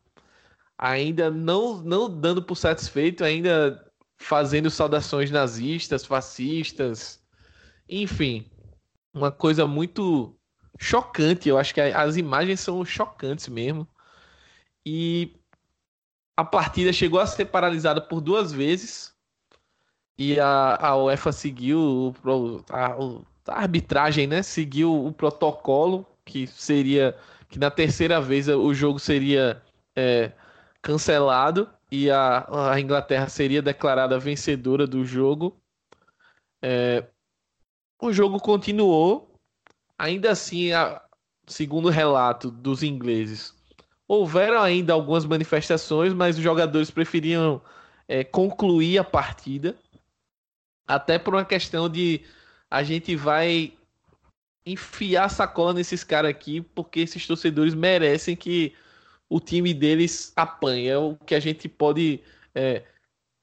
[0.77, 7.19] ainda não não dando por satisfeito, ainda fazendo saudações nazistas, fascistas,
[7.89, 8.45] enfim,
[9.15, 10.39] uma coisa muito
[10.79, 11.49] chocante.
[11.49, 13.89] Eu acho que as imagens são chocantes mesmo.
[14.87, 15.37] E
[16.37, 19.15] a partida chegou a ser paralisada por duas vezes.
[20.19, 22.15] E a, a UEFA seguiu
[22.71, 24.43] a, a arbitragem, né?
[24.43, 27.17] Seguiu o protocolo que seria
[27.49, 29.61] que na terceira vez o jogo seria
[29.97, 30.33] é,
[30.81, 35.61] cancelado e a, a Inglaterra seria declarada vencedora do jogo.
[36.63, 37.05] É,
[38.01, 39.35] o jogo continuou,
[39.99, 41.03] ainda assim, a,
[41.47, 43.55] segundo o relato dos ingleses,
[44.11, 47.63] houveram ainda algumas manifestações, mas os jogadores preferiam
[48.09, 49.77] é, concluir a partida,
[50.85, 52.23] até por uma questão de
[52.69, 53.73] a gente vai
[54.67, 58.75] enfiar sacola nesses caras aqui, porque esses torcedores merecem que
[59.29, 60.89] o time deles apanhe.
[60.89, 62.21] É o que a gente pode.
[62.53, 62.83] É,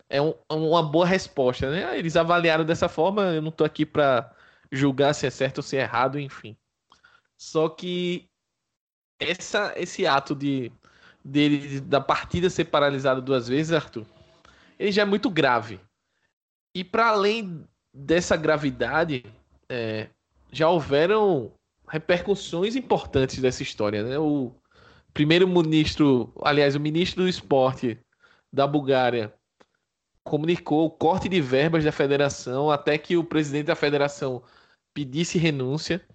[0.09, 1.97] é um, uma boa resposta, né?
[1.97, 4.35] Eles avaliaram dessa forma, eu não tô aqui para
[4.69, 6.57] julgar se é certo ou se é errado, enfim.
[7.37, 8.26] Só que
[9.19, 10.71] essa, esse ato de
[11.23, 14.05] dele da partida ser paralisada duas vezes, Arthur,
[14.79, 15.79] ele já é muito grave.
[16.73, 19.25] E para além dessa gravidade,
[19.69, 20.07] é,
[20.51, 21.51] já houveram
[21.87, 24.19] repercussões importantes dessa história, né?
[24.19, 24.53] O
[25.13, 27.99] primeiro ministro, aliás, o ministro do esporte
[28.53, 29.33] da Bulgária
[30.23, 34.43] comunicou o corte de verbas da federação até que o presidente da federação
[34.93, 36.05] pedisse renúncia.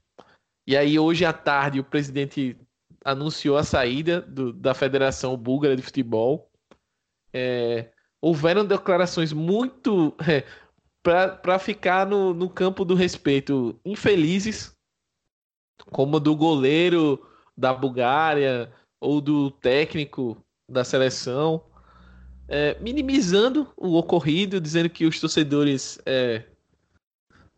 [0.66, 2.56] E aí, hoje à tarde, o presidente
[3.04, 6.50] anunciou a saída do, da Federação Búlgara de Futebol.
[7.32, 10.14] É, houveram declarações muito.
[10.28, 10.44] É,
[11.02, 14.72] para ficar no, no campo do respeito, infelizes,
[15.90, 17.20] como do goleiro
[17.56, 21.60] da Bulgária ou do técnico da seleção,
[22.46, 26.44] é, minimizando o ocorrido, dizendo que os torcedores é,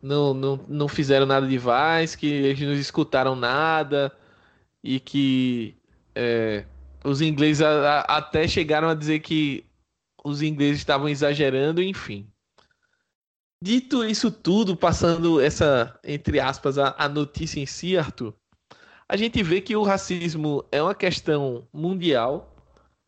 [0.01, 4.11] não, não, não fizeram nada demais, que eles não escutaram nada
[4.85, 5.75] e que
[6.13, 6.63] é,
[7.03, 9.65] os ingleses a, a, até chegaram a dizer que
[10.23, 12.29] os ingleses estavam exagerando, enfim.
[13.61, 18.33] Dito isso tudo, passando essa, entre aspas, a, a notícia em si, Arthur,
[19.09, 22.55] a gente vê que o racismo é uma questão mundial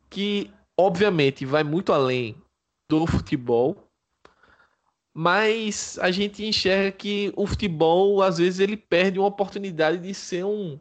[0.09, 2.35] que, obviamente, vai muito além
[2.89, 3.87] do futebol,
[5.13, 10.45] mas a gente enxerga que o futebol, às vezes, ele perde uma oportunidade de ser
[10.45, 10.79] um,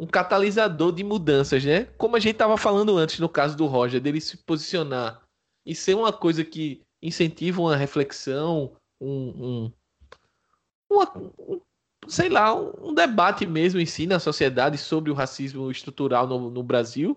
[0.00, 1.84] um catalisador de mudanças, né?
[1.98, 5.22] Como a gente estava falando antes, no caso do Roger, dele se posicionar
[5.66, 9.72] e ser uma coisa que incentiva uma reflexão, um, um,
[10.90, 11.60] uma, um
[12.08, 16.62] sei lá, um debate mesmo em si na sociedade sobre o racismo estrutural no, no
[16.62, 17.14] Brasil.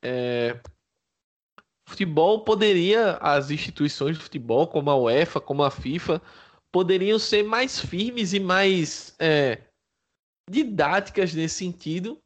[0.00, 0.60] É,
[1.84, 6.22] futebol poderia, as instituições de futebol, como a UEFA, como a FIFA,
[6.70, 9.62] poderiam ser mais firmes e mais é,
[10.48, 12.18] didáticas nesse sentido,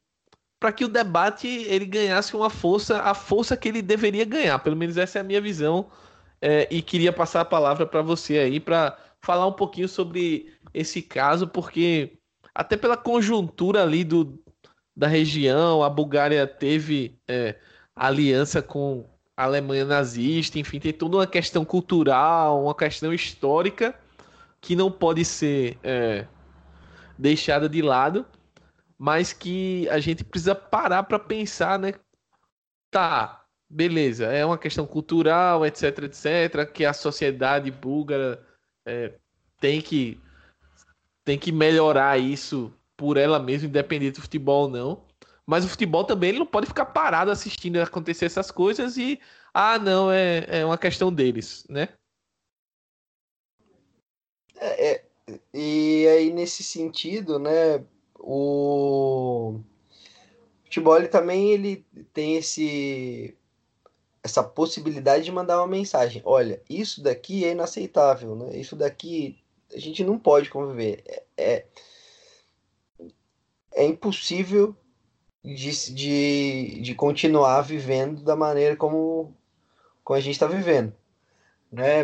[0.59, 4.59] para que o debate ele ganhasse uma força, a força que ele deveria ganhar.
[4.59, 5.89] Pelo menos essa é a minha visão
[6.41, 11.01] é, e queria passar a palavra para você aí para falar um pouquinho sobre esse
[11.01, 12.17] caso, porque
[12.53, 14.41] até pela conjuntura ali do,
[14.95, 17.55] da região, a Bulgária teve é,
[17.95, 23.95] aliança com a Alemanha nazista, enfim, tem toda uma questão cultural, uma questão histórica
[24.61, 26.25] que não pode ser é,
[27.17, 28.25] deixada de lado,
[28.97, 31.93] mas que a gente precisa parar para pensar, né?
[32.91, 38.45] Tá, beleza, é uma questão cultural, etc, etc, que a sociedade búlgara
[38.85, 39.13] é,
[39.59, 40.21] tem que
[41.25, 45.05] tem que melhorar isso por ela mesma, independente do futebol ou não.
[45.45, 49.19] Mas o futebol também ele não pode ficar parado assistindo acontecer essas coisas e
[49.53, 51.89] ah, não, é, é uma questão deles, né?
[54.55, 55.05] É, é,
[55.53, 57.83] e aí nesse sentido, né,
[58.19, 59.59] o
[60.63, 63.35] futebol ele também ele tem esse
[64.23, 66.21] essa possibilidade de mandar uma mensagem.
[66.25, 68.57] Olha, isso daqui é inaceitável, né?
[68.57, 69.37] Isso daqui
[69.73, 71.03] a gente não pode conviver.
[71.05, 71.65] É, é,
[73.73, 74.75] é impossível
[75.43, 79.35] de, de, de continuar vivendo da maneira como,
[80.03, 80.93] como a gente está vivendo.
[81.71, 82.03] Né?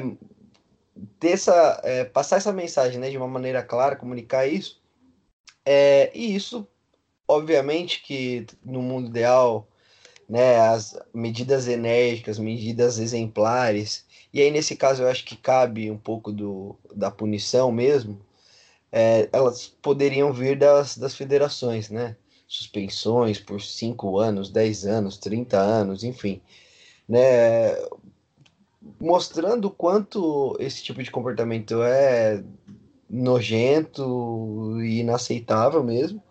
[1.19, 4.81] Ter essa, é, passar essa mensagem né, de uma maneira clara, comunicar isso.
[5.65, 6.67] É, e isso,
[7.27, 9.67] obviamente, que no mundo ideal
[10.27, 15.97] né, as medidas enérgicas, medidas exemplares, e aí nesse caso eu acho que cabe um
[15.97, 18.21] pouco do, da punição mesmo,
[18.91, 22.15] é, elas poderiam vir das, das federações, né?
[22.47, 26.41] Suspensões por 5 anos, 10 anos, 30 anos, enfim.
[27.07, 27.71] Né?
[28.99, 32.43] Mostrando quanto esse tipo de comportamento é
[33.09, 36.23] nojento e inaceitável mesmo.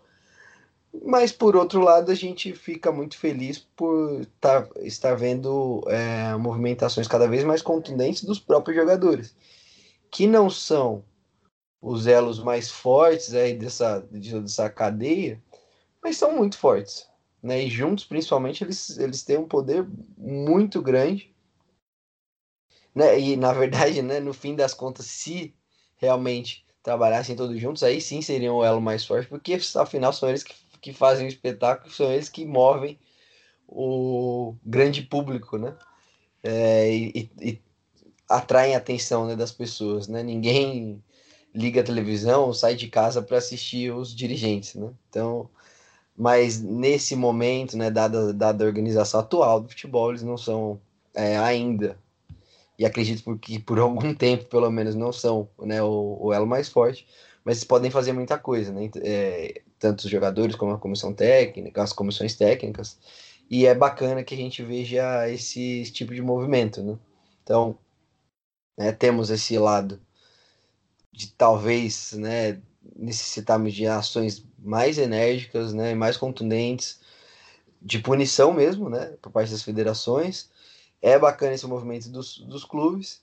[1.04, 7.06] Mas, por outro lado, a gente fica muito feliz por tá, estar vendo é, movimentações
[7.06, 9.34] cada vez mais contundentes dos próprios jogadores,
[10.10, 11.04] que não são
[11.80, 15.40] os elos mais fortes aí dessa, dessa cadeia,
[16.02, 17.06] mas são muito fortes.
[17.42, 17.64] Né?
[17.64, 21.32] E juntos, principalmente, eles, eles têm um poder muito grande.
[22.94, 23.18] Né?
[23.20, 25.54] E, na verdade, né, no fim das contas, se
[25.96, 30.42] realmente trabalhassem todos juntos, aí sim seriam o elo mais forte, porque afinal são eles
[30.42, 32.98] que que fazem o espetáculo são eles que movem
[33.66, 35.76] o grande público, né?
[36.42, 37.60] É, e, e,
[38.28, 40.22] atraem a atenção né, das pessoas, né?
[40.22, 41.02] Ninguém
[41.54, 44.90] liga a televisão sai de casa para assistir os dirigentes, né?
[45.08, 45.50] Então,
[46.16, 50.80] mas nesse momento, né, dada, dada a organização atual do futebol, eles não são
[51.14, 51.98] é, ainda,
[52.78, 56.68] e acredito que por algum tempo, pelo menos, não são né, o, o elo mais
[56.68, 57.06] forte,
[57.44, 58.90] mas podem fazer muita coisa, né?
[58.96, 62.98] É, tanto os jogadores como a comissão técnica, as comissões técnicas,
[63.50, 66.98] e é bacana que a gente veja esse, esse tipo de movimento, né?
[67.42, 67.78] Então,
[68.76, 70.00] né, temos esse lado
[71.12, 72.60] de talvez, né,
[72.96, 77.00] necessitarmos de ações mais enérgicas, né, mais contundentes,
[77.80, 80.50] de punição mesmo, né, por parte das federações,
[81.02, 83.22] é bacana esse movimento dos, dos clubes.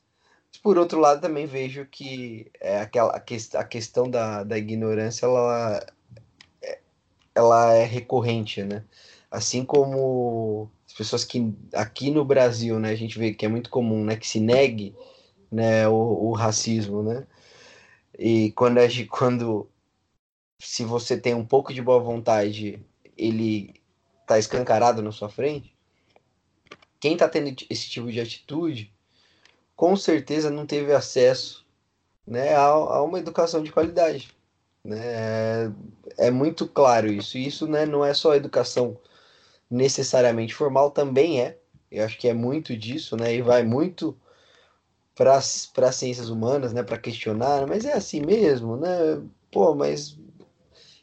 [0.51, 4.57] Mas, por outro lado, também vejo que é aquela, a, que, a questão da, da
[4.57, 5.85] ignorância ela,
[6.61, 6.79] é,
[7.33, 8.83] ela é recorrente, né?
[9.29, 13.69] Assim como as pessoas que aqui no Brasil, né, a gente vê que é muito
[13.69, 14.95] comum, né, que se negue,
[15.51, 17.27] né, o, o racismo, né?
[18.17, 19.67] E quando, quando
[20.59, 22.79] se você tem um pouco de boa vontade,
[23.17, 23.73] ele
[24.25, 25.74] tá escancarado na sua frente,
[27.05, 28.91] quem tá tendo esse tipo de atitude,
[29.75, 31.63] com certeza não teve acesso
[32.25, 34.31] né, a, a uma educação de qualidade.
[34.83, 34.97] Né?
[34.97, 35.71] É,
[36.17, 37.37] é muito claro isso.
[37.37, 38.97] E isso né, não é só educação
[39.69, 41.59] necessariamente formal, também é.
[41.91, 43.35] Eu acho que é muito disso, né?
[43.35, 44.17] E vai muito
[45.13, 46.81] para as ciências humanas, né?
[46.81, 49.21] Para questionar, mas é assim mesmo, né?
[49.51, 50.17] Pô, mas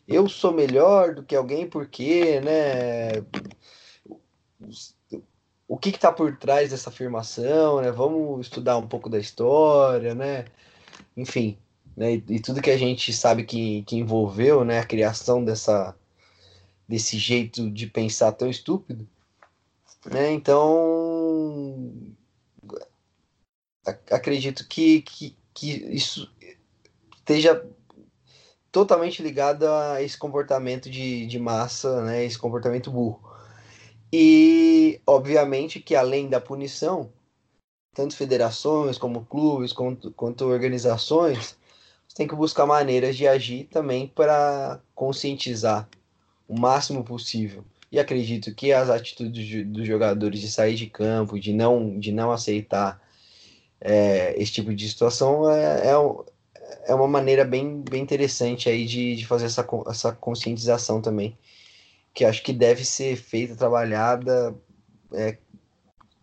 [0.09, 3.22] eu sou melhor do que alguém porque, né?
[5.72, 7.90] O que está por trás dessa afirmação, né?
[7.90, 10.44] Vamos estudar um pouco da história, né?
[11.16, 11.56] Enfim,
[11.96, 12.16] né?
[12.16, 14.80] E, e tudo que a gente sabe que, que envolveu, né?
[14.80, 15.96] A criação dessa
[16.86, 19.08] desse jeito de pensar tão estúpido,
[20.04, 20.30] né?
[20.32, 21.90] Então
[24.10, 26.30] acredito que, que, que isso
[27.16, 27.66] esteja
[28.70, 32.26] totalmente ligado a esse comportamento de, de massa, né?
[32.26, 33.32] Esse comportamento burro.
[34.12, 37.10] E obviamente que além da punição,
[37.94, 41.56] tanto federações como clubes, quanto, quanto organizações,
[42.14, 45.88] tem que buscar maneiras de agir também para conscientizar
[46.46, 47.64] o máximo possível.
[47.90, 52.30] E acredito que as atitudes dos jogadores de sair de campo, de não, de não
[52.30, 53.00] aceitar
[53.80, 59.16] é, esse tipo de situação, é, é, é, uma maneira bem, bem interessante aí de,
[59.16, 61.36] de fazer essa, essa conscientização também,
[62.14, 64.54] que acho que deve ser feita, trabalhada
[65.12, 65.38] é,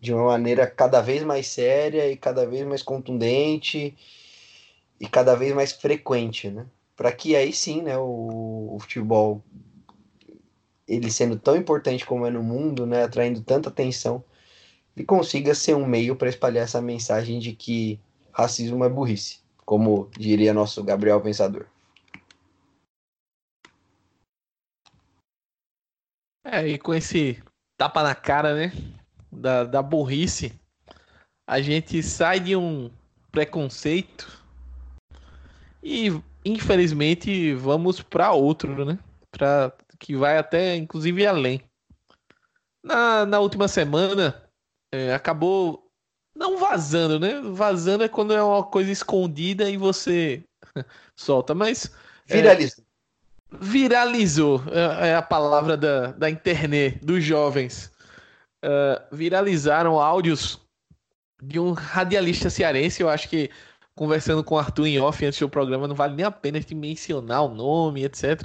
[0.00, 3.96] de uma maneira cada vez mais séria e cada vez mais contundente
[4.98, 6.66] e cada vez mais frequente, né?
[6.96, 9.42] Para que aí sim, né, o, o futebol
[10.86, 14.24] ele sendo tão importante como é no mundo, né, atraindo tanta atenção,
[14.96, 18.00] ele consiga ser um meio para espalhar essa mensagem de que
[18.32, 21.66] racismo é burrice, como diria nosso Gabriel Pensador.
[26.44, 27.42] É, e com esse
[27.76, 28.72] tapa na cara, né,
[29.30, 30.52] da, da burrice,
[31.46, 32.90] a gente sai de um
[33.30, 34.40] preconceito
[35.82, 36.08] e,
[36.44, 38.98] infelizmente, vamos para outro, né?
[39.30, 41.62] Para que vai até, inclusive, além.
[42.82, 44.42] Na, na última semana,
[44.92, 45.90] é, acabou
[46.34, 47.40] não vazando, né?
[47.40, 50.42] Vazando é quando é uma coisa escondida e você
[51.16, 51.92] solta, mas.
[52.28, 52.84] É, viralizou.
[52.84, 52.89] É,
[53.58, 57.90] viralizou é, a palavra da, da internet, dos jovens.
[58.62, 60.60] Uh, viralizaram áudios
[61.42, 63.02] de um radialista cearense.
[63.02, 63.50] Eu acho que
[63.94, 66.74] conversando com o Arthur em off antes do programa, não vale nem a pena de
[66.74, 68.42] mencionar o nome, etc.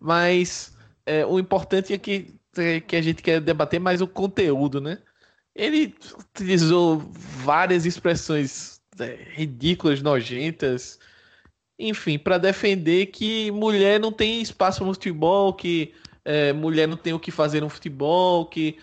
[0.00, 0.76] Mas
[1.06, 4.98] é, o importante é que, é, que a gente quer debater mais o conteúdo, né?
[5.54, 10.98] Ele utilizou várias expressões é, ridículas, nojentas,
[11.78, 17.12] enfim, para defender que mulher não tem espaço no futebol, que é, mulher não tem
[17.12, 18.78] o que fazer no futebol, que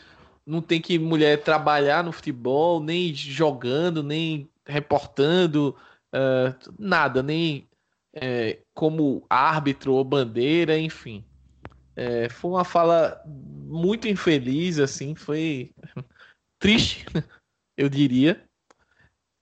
[0.46, 5.76] não tem que mulher trabalhar no futebol, nem jogando, nem reportando,
[6.14, 7.68] uh, nada, nem
[8.14, 11.24] é, como árbitro ou bandeira, enfim.
[11.96, 15.72] É, foi uma fala muito infeliz, assim, foi
[16.60, 17.06] triste,
[17.78, 18.44] eu diria.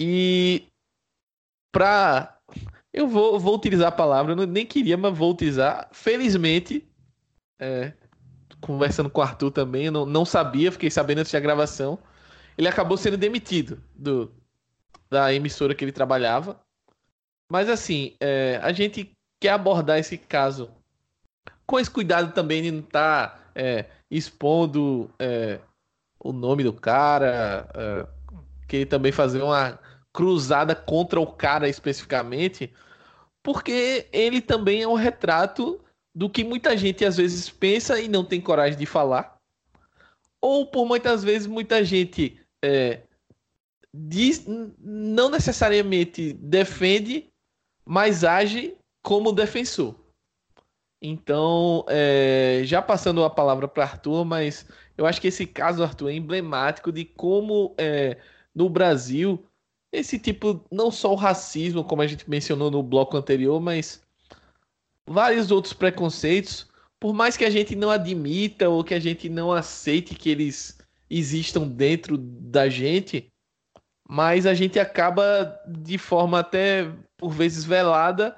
[0.01, 0.67] E
[1.71, 2.32] pra.
[2.93, 5.89] Eu vou, vou utilizar a palavra, eu nem queria, mas vou utilizar.
[5.91, 6.87] Felizmente,
[7.59, 7.93] é,
[8.61, 11.97] conversando com o Arthur também, não, não sabia, fiquei sabendo antes da gravação.
[12.55, 14.31] Ele acabou sendo demitido do,
[15.09, 16.61] da emissora que ele trabalhava.
[17.51, 20.69] Mas assim, é, a gente quer abordar esse caso
[21.65, 25.59] com esse cuidado também de não estar tá, é, expondo é,
[26.19, 29.79] o nome do cara, é, também fazer uma
[30.13, 32.71] cruzada contra o cara especificamente,
[33.41, 35.83] porque ele também é um retrato
[36.15, 39.35] do que muita gente às vezes pensa e não tem coragem de falar,
[40.39, 43.01] ou por muitas vezes muita gente é,
[43.93, 44.45] diz,
[44.79, 47.29] não necessariamente defende,
[47.85, 49.95] mas age como defensor.
[51.01, 54.65] Então, é, já passando a palavra para Arthur, mas
[54.97, 58.17] eu acho que esse caso, Arthur, é emblemático de como é,
[58.55, 59.43] no Brasil
[59.93, 64.01] esse tipo, não só o racismo, como a gente mencionou no bloco anterior, mas
[65.07, 66.67] vários outros preconceitos,
[66.99, 70.79] por mais que a gente não admita ou que a gente não aceite que eles
[71.09, 73.31] existam dentro da gente,
[74.09, 78.35] mas a gente acaba de forma até por vezes velada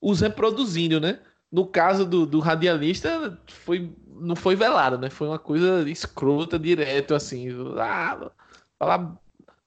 [0.00, 1.20] os reproduzindo, né?
[1.50, 5.10] No caso do, do radialista, foi, não foi velado, né?
[5.10, 7.48] Foi uma coisa escrota, direto, assim.
[7.78, 8.30] Ah,
[8.78, 9.16] falar,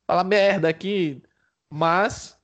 [0.08, 1.22] falar merda aqui.
[1.70, 2.38] Mas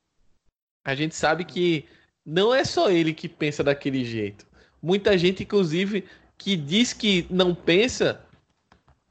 [0.83, 1.87] a gente sabe que
[2.25, 4.45] não é só ele que pensa daquele jeito.
[4.81, 6.07] Muita gente, inclusive,
[6.37, 8.25] que diz que não pensa,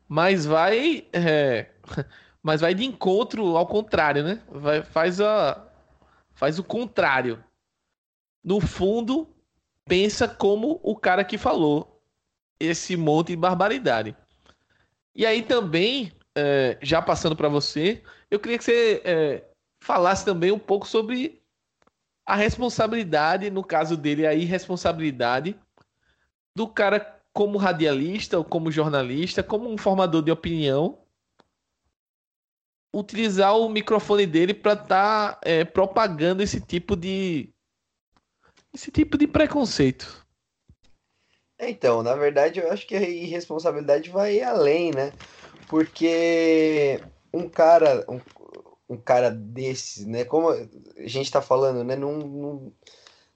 [0.08, 1.06] mas vai.
[1.12, 1.66] É,
[2.42, 4.42] mas vai de encontro ao contrário, né?
[4.48, 5.64] Vai, faz, a,
[6.32, 7.42] faz o contrário.
[8.42, 9.28] No fundo,
[9.86, 12.02] pensa como o cara que falou
[12.58, 14.16] esse monte de barbaridade.
[15.14, 19.44] E aí também, é, já passando para você, eu queria que você é,
[19.82, 21.42] falasse também um pouco sobre
[22.24, 25.58] a responsabilidade, no caso dele, a irresponsabilidade
[26.54, 30.98] do cara como radialista ou como jornalista, como um formador de opinião,
[32.94, 37.52] utilizar o microfone dele para estar tá, é, propagando esse tipo de
[38.72, 40.24] esse tipo de preconceito.
[41.58, 45.12] Então, na verdade, eu acho que a irresponsabilidade vai além, né?
[45.68, 47.00] Porque
[47.32, 48.20] um cara, um,
[48.88, 50.24] um cara desses, né?
[50.24, 50.58] Como a
[51.06, 51.96] gente está falando, né?
[51.96, 52.72] Não, não,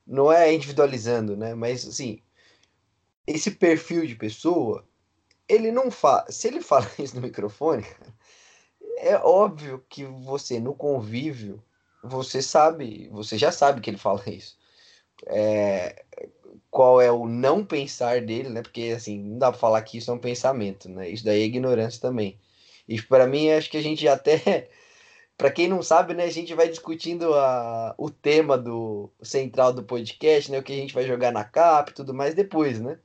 [0.06, 1.54] não é individualizando, né?
[1.54, 2.20] Mas assim,
[3.26, 4.86] esse perfil de pessoa,
[5.48, 6.30] ele não fala.
[6.30, 7.84] Se ele fala isso no microfone,
[8.98, 11.62] é óbvio que você no convívio,
[12.02, 14.58] você sabe, você já sabe que ele fala isso.
[15.26, 16.04] É,
[16.70, 18.62] qual é o não pensar dele, né?
[18.62, 21.08] Porque assim, não dá pra falar que isso é um pensamento, né?
[21.08, 22.38] Isso daí é ignorância também.
[22.88, 24.68] E para mim, acho que a gente até
[25.36, 29.82] para quem não sabe, né, a gente vai discutindo a, o tema do central do
[29.82, 32.98] podcast, né, o que a gente vai jogar na capa e tudo mais depois, né?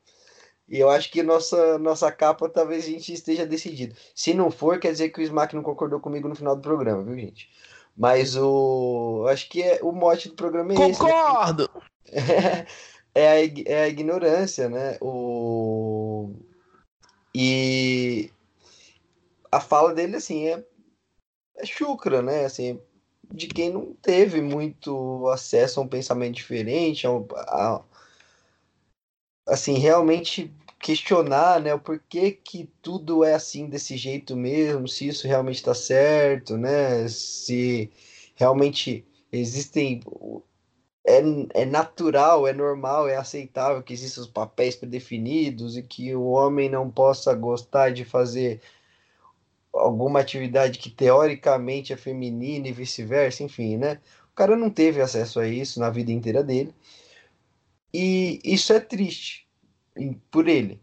[0.67, 3.95] E eu acho que nossa, nossa capa talvez a gente esteja decidido.
[4.13, 7.03] Se não for, quer dizer que o Smack não concordou comigo no final do programa,
[7.03, 7.49] viu, gente?
[7.97, 9.25] Mas o.
[9.27, 11.69] Acho que é, o mote do programa é Concordo!
[12.05, 12.27] esse.
[12.33, 12.65] Né?
[13.15, 14.95] É, a, é a ignorância, né?
[15.01, 16.31] O...
[17.33, 18.31] E
[19.51, 20.63] a fala dele, assim, é,
[21.57, 22.45] é chucra, né?
[22.45, 22.79] Assim,
[23.31, 27.83] de quem não teve muito acesso a um pensamento diferente, a, a
[29.47, 35.27] assim, realmente questionar, né, o porquê que tudo é assim desse jeito mesmo, se isso
[35.27, 37.91] realmente está certo, né, se
[38.35, 40.01] realmente existem
[41.05, 41.21] é,
[41.61, 46.69] é natural, é normal, é aceitável que existam os papéis predefinidos e que o homem
[46.69, 48.61] não possa gostar de fazer
[49.73, 53.99] alguma atividade que teoricamente é feminina e vice-versa, enfim, né?
[54.31, 56.73] O cara não teve acesso a isso na vida inteira dele.
[57.93, 59.47] E isso é triste
[60.31, 60.81] por ele.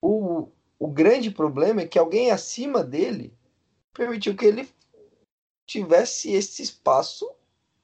[0.00, 0.48] O,
[0.78, 3.32] o grande problema é que alguém acima dele
[3.92, 4.68] permitiu que ele
[5.66, 7.28] tivesse esse espaço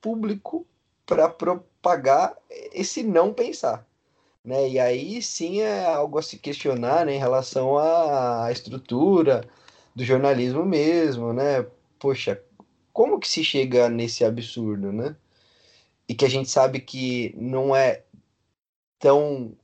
[0.00, 0.66] público
[1.04, 2.36] para propagar
[2.72, 3.86] esse não pensar.
[4.44, 4.70] Né?
[4.70, 9.46] E aí sim é algo a se questionar né, em relação à estrutura
[9.94, 11.62] do jornalismo mesmo, né?
[11.98, 12.42] Poxa,
[12.92, 15.16] como que se chega nesse absurdo, né?
[16.08, 18.04] E que a gente sabe que não é
[18.98, 19.56] tão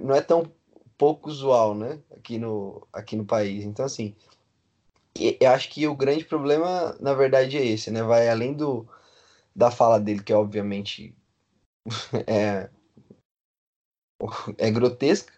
[0.00, 0.50] não é tão
[0.96, 2.00] pouco usual, né?
[2.12, 3.64] Aqui no, aqui no país.
[3.64, 4.14] Então, assim,
[5.18, 8.02] eu acho que o grande problema, na verdade, é esse, né?
[8.02, 8.88] Vai além do,
[9.54, 11.14] da fala dele, que obviamente
[12.26, 12.70] é,
[14.58, 15.32] é grotesca,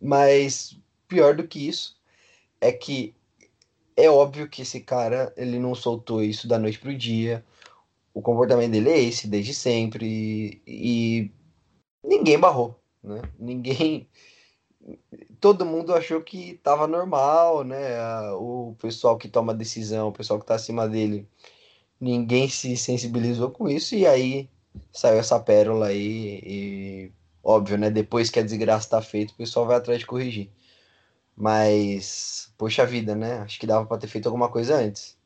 [0.00, 1.98] mas pior do que isso
[2.60, 3.14] é que
[4.04, 7.44] é óbvio que esse cara ele não soltou isso da noite pro dia.
[8.14, 11.30] O comportamento dele é esse desde sempre e, e
[12.04, 13.22] ninguém barrou né?
[13.38, 14.08] Ninguém
[15.40, 17.98] todo mundo achou que estava normal, né?
[18.32, 21.26] O pessoal que toma decisão, o pessoal que está acima dele,
[22.00, 24.48] ninguém se sensibilizou com isso e aí
[24.92, 27.90] saiu essa pérola aí e óbvio, né?
[27.90, 30.50] Depois que a desgraça está feita, o pessoal vai atrás de corrigir.
[31.40, 33.38] Mas poxa vida, né?
[33.40, 35.18] Acho que dava para ter feito alguma coisa antes.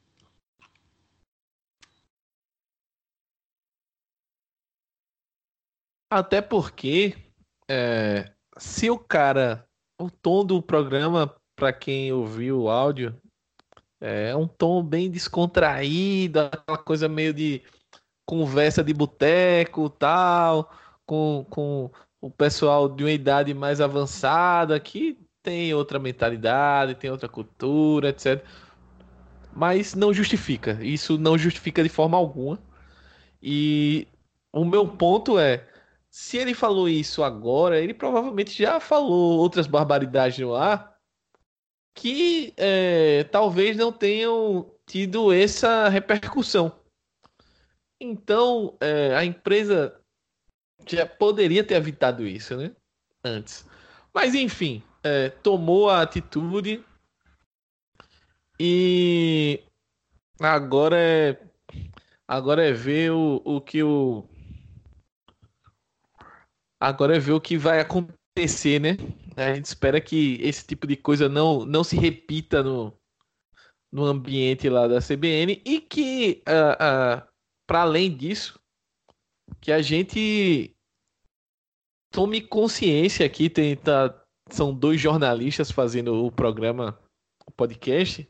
[6.08, 7.16] Até porque
[7.68, 9.66] é, se o cara.
[10.00, 13.16] O tom do programa, para quem ouviu o áudio,
[14.00, 17.62] é um tom bem descontraído, aquela coisa meio de
[18.26, 20.70] conversa de boteco tal,
[21.06, 21.90] com, com
[22.20, 28.42] o pessoal de uma idade mais avançada, que tem outra mentalidade, tem outra cultura, etc.
[29.52, 30.78] Mas não justifica.
[30.82, 32.58] Isso não justifica de forma alguma.
[33.40, 34.08] E
[34.50, 35.68] o meu ponto é
[36.10, 40.94] se ele falou isso agora, ele provavelmente já falou outras barbaridades no ar
[41.94, 46.72] que é, talvez não tenham tido essa repercussão.
[48.00, 50.00] Então, é, a empresa
[50.86, 52.74] já poderia ter evitado isso, né?
[53.22, 53.64] Antes.
[54.12, 56.82] Mas, enfim, é, tomou a atitude
[58.58, 59.62] e
[60.40, 61.38] agora é,
[62.26, 64.26] agora é ver o, o que o.
[66.80, 68.96] Agora é ver o que vai acontecer, né?
[69.36, 72.96] A gente espera que esse tipo de coisa não, não se repita no,
[73.92, 77.28] no ambiente lá da CBN e que, uh, uh,
[77.66, 78.60] para além disso,
[79.60, 80.74] que a gente
[82.10, 86.98] tome consciência aqui, tem, tá, são dois jornalistas fazendo o programa,
[87.46, 88.28] o podcast,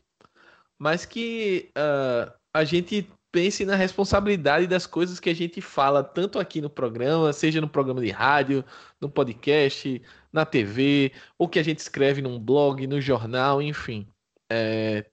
[0.79, 6.39] mas que uh, a gente pense na responsabilidade das coisas que a gente fala, tanto
[6.39, 8.63] aqui no programa, seja no programa de rádio,
[8.99, 10.01] no podcast,
[10.31, 14.07] na TV, ou que a gente escreve num blog, no jornal, enfim.
[14.49, 15.05] É,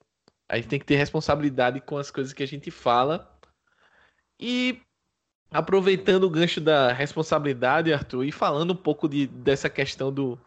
[0.48, 3.28] a gente tem que ter responsabilidade com as coisas que a gente fala.
[4.38, 4.80] E
[5.50, 10.38] aproveitando o gancho da responsabilidade, Arthur, e falando um pouco de, dessa questão do,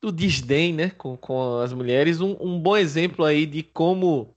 [0.00, 4.34] do desdém né, com, com as mulheres, um, um bom exemplo aí de como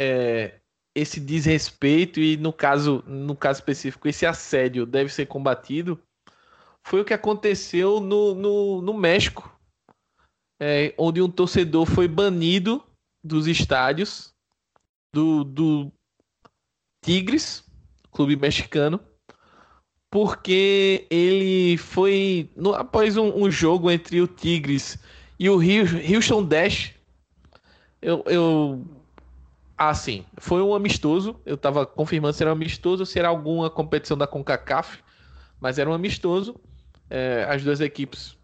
[0.00, 0.60] é,
[0.94, 6.00] esse desrespeito e no caso no caso específico esse assédio deve ser combatido
[6.86, 9.56] foi o que aconteceu no, no, no México
[10.60, 12.84] é, onde um torcedor foi banido
[13.24, 14.34] dos estádios
[15.14, 15.92] do, do
[17.04, 17.64] Tigres
[18.10, 18.98] clube mexicano
[20.10, 24.98] porque ele foi no, após um, um, jogo entre o Tigres
[25.38, 26.92] e o Houston Dash
[28.02, 28.84] eu, eu
[29.76, 31.36] assim, foi um amistoso.
[31.46, 34.98] Eu tava confirmando se era um amistoso se era alguma competição da CONCACAF,
[35.60, 36.56] mas era um amistoso.
[37.08, 38.36] É, as duas equipes.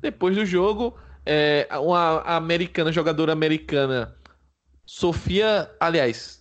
[0.00, 0.94] Depois do jogo,
[1.24, 4.14] é, uma americana, jogadora americana,
[4.84, 6.39] Sofia, aliás,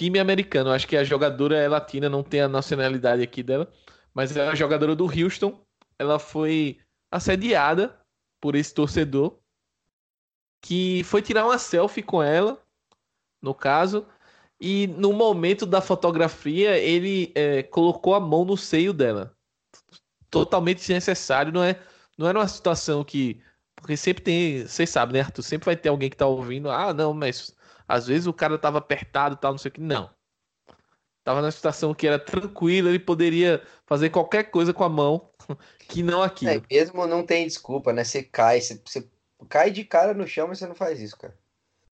[0.00, 3.70] time americano, acho que a jogadora é latina, não tem a nacionalidade aqui dela,
[4.14, 5.62] mas é a jogadora do Houston.
[5.98, 6.78] Ela foi
[7.10, 8.00] assediada
[8.40, 9.38] por esse torcedor
[10.62, 12.58] que foi tirar uma selfie com ela
[13.42, 14.06] no caso.
[14.58, 19.36] E no momento da fotografia, ele é, colocou a mão no seio dela.
[20.30, 21.52] Totalmente desnecessário.
[21.52, 21.78] Não, é,
[22.16, 23.42] não era uma situação que.
[23.76, 24.66] Porque sempre tem.
[24.66, 25.42] Vocês sabem, né, Arthur?
[25.42, 26.70] Sempre vai ter alguém que tá ouvindo.
[26.70, 27.54] Ah, não, mas
[27.90, 29.80] às vezes o cara tava apertado tal, não sei o que.
[29.80, 30.08] Não.
[31.24, 35.28] Tava na situação que era tranquila, ele poderia fazer qualquer coisa com a mão
[35.88, 36.52] que não aquilo.
[36.52, 38.04] É, mesmo não tem desculpa, né?
[38.04, 39.08] Você cai, você, você
[39.48, 41.36] cai de cara no chão, mas você não faz isso, cara.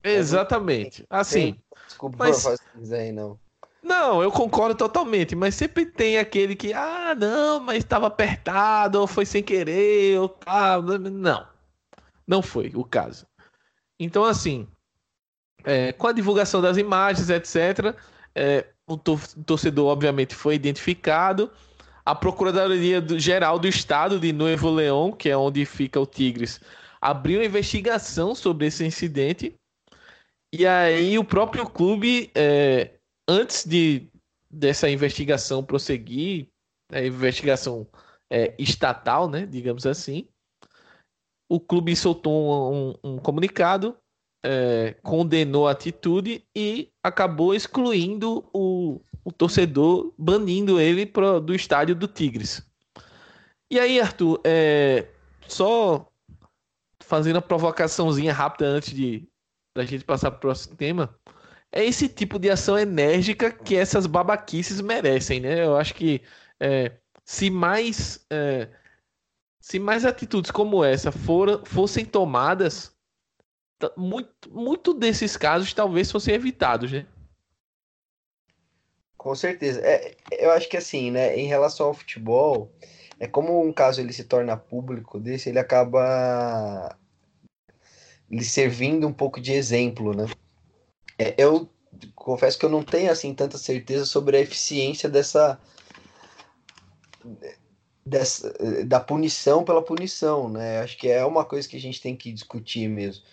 [0.05, 1.05] Exatamente.
[1.11, 1.59] Assim.
[1.89, 2.45] Desculpa mas...
[2.45, 3.39] por fazer aí, não.
[3.83, 9.07] Não, eu concordo totalmente, mas sempre tem aquele que, ah, não, mas estava apertado, ou
[9.07, 10.81] foi sem querer, ou tá.
[10.81, 11.47] Não.
[12.27, 13.27] Não foi o caso.
[13.99, 14.69] Então, assim,
[15.69, 17.95] é, com a divulgação das imagens, etc.,
[18.35, 21.51] é, o torcedor, obviamente, foi identificado.
[22.07, 26.59] A Procuradoria Geral do Estado de Nuevo León, que é onde fica o Tigres,
[27.03, 29.55] abriu investigação sobre esse incidente
[30.51, 32.95] e aí o próprio clube, é,
[33.29, 34.09] antes de
[34.51, 36.49] dessa investigação prosseguir,
[36.91, 37.87] a investigação
[38.31, 40.27] é, estatal, né, digamos assim,
[41.51, 43.95] o clube soltou um, um, um comunicado,
[44.51, 51.95] é, condenou a atitude e acabou excluindo o, o torcedor, banindo ele pro, do estádio
[51.95, 52.67] do Tigres.
[53.71, 55.07] E aí, Arthur, é,
[55.47, 56.11] só
[57.01, 59.29] fazendo a provocaçãozinha rápida antes de,
[59.77, 61.15] da gente passar pro próximo tema,
[61.71, 65.63] é esse tipo de ação enérgica que essas babaquices merecem, né?
[65.63, 66.23] Eu acho que
[66.59, 66.93] é,
[67.23, 68.69] se mais é,
[69.61, 72.97] se mais atitudes como essa for, fossem tomadas,
[73.97, 77.07] muito, muito desses casos talvez fossem evitados, né?
[79.17, 79.81] Com certeza.
[79.83, 82.73] É, eu acho que assim, né, em relação ao futebol,
[83.19, 86.97] é como um caso ele se torna público desse, ele acaba
[88.31, 90.27] lhe servindo um pouco de exemplo, né?
[91.19, 91.69] É, eu
[92.15, 95.59] confesso que eu não tenho assim tanta certeza sobre a eficiência dessa,
[98.07, 98.53] dessa
[98.87, 100.81] da punição pela punição, né?
[100.81, 103.25] Acho que é uma coisa que a gente tem que discutir mesmo.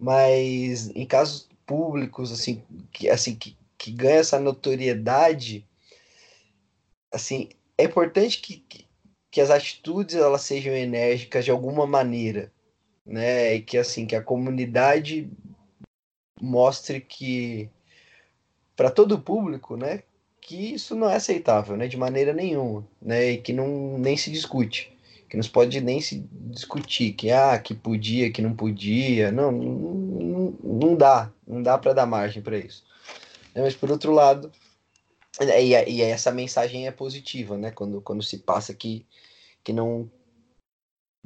[0.00, 5.66] Mas em casos públicos assim que assim que, que ganha essa notoriedade,
[7.12, 8.86] assim é importante que, que,
[9.30, 12.52] que as atitudes elas sejam enérgicas de alguma maneira
[13.10, 13.54] né?
[13.56, 15.28] E que assim, que a comunidade
[16.40, 17.68] mostre que
[18.76, 20.02] para todo o público, né,
[20.40, 24.30] que isso não é aceitável, né, de maneira nenhuma, né, e que não nem se
[24.30, 24.96] discute.
[25.30, 29.52] Que não se pode nem se discutir que ah, que podia, que não podia, não,
[29.52, 32.84] não, não dá, não dá para dar margem para isso.
[33.54, 34.50] É, mas por outro lado,
[35.40, 37.70] e, e essa mensagem é positiva, né?
[37.70, 39.06] Quando, quando se passa que,
[39.62, 40.10] que não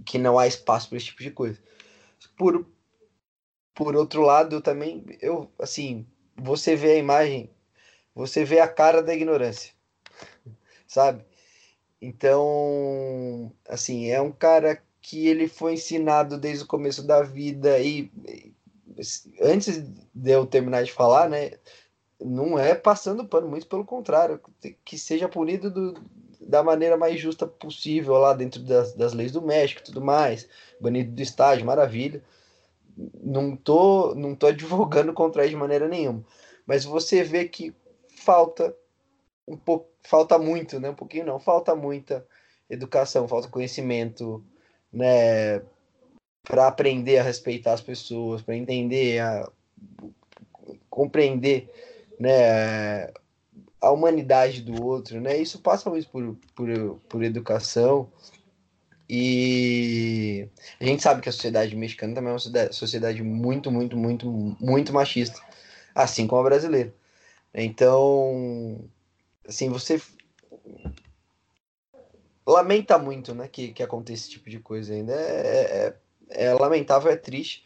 [0.04, 1.58] que não há espaço para esse tipo de coisa.
[2.36, 2.66] Por,
[3.74, 7.50] por outro lado, eu também eu assim, você vê a imagem,
[8.14, 9.72] você vê a cara da ignorância.
[10.86, 11.24] Sabe?
[12.06, 18.12] Então, assim, é um cara que ele foi ensinado desde o começo da vida e,
[19.40, 19.78] antes
[20.14, 21.52] de eu terminar de falar, né,
[22.20, 24.38] não é passando pano, muito pelo contrário,
[24.84, 25.94] que seja punido do,
[26.42, 30.46] da maneira mais justa possível lá dentro das, das leis do México e tudo mais,
[30.78, 32.22] banido do estádio, maravilha.
[33.22, 36.22] Não tô, não tô advogando contra ele de maneira nenhuma,
[36.66, 37.74] mas você vê que
[38.14, 38.76] falta
[39.46, 40.90] um pouco, falta muito, né?
[40.90, 42.26] Um pouquinho não, falta muita
[42.68, 44.44] educação, falta conhecimento,
[44.92, 45.60] né?
[46.42, 49.50] Para aprender a respeitar as pessoas, para entender, a
[50.90, 51.70] compreender,
[52.18, 53.06] né?
[53.80, 55.36] A humanidade do outro, né?
[55.36, 58.10] Isso passa muito por, por, por educação.
[59.08, 60.48] E
[60.80, 64.26] a gente sabe que a sociedade mexicana também é uma sociedade muito, muito, muito,
[64.58, 65.38] muito machista,
[65.94, 66.94] assim como a brasileira.
[67.52, 68.80] Então,
[69.48, 70.00] assim, você
[72.46, 75.12] lamenta muito, né, que, que aconteça esse tipo de coisa ainda.
[75.12, 75.94] É,
[76.30, 77.64] é, é lamentável, é triste,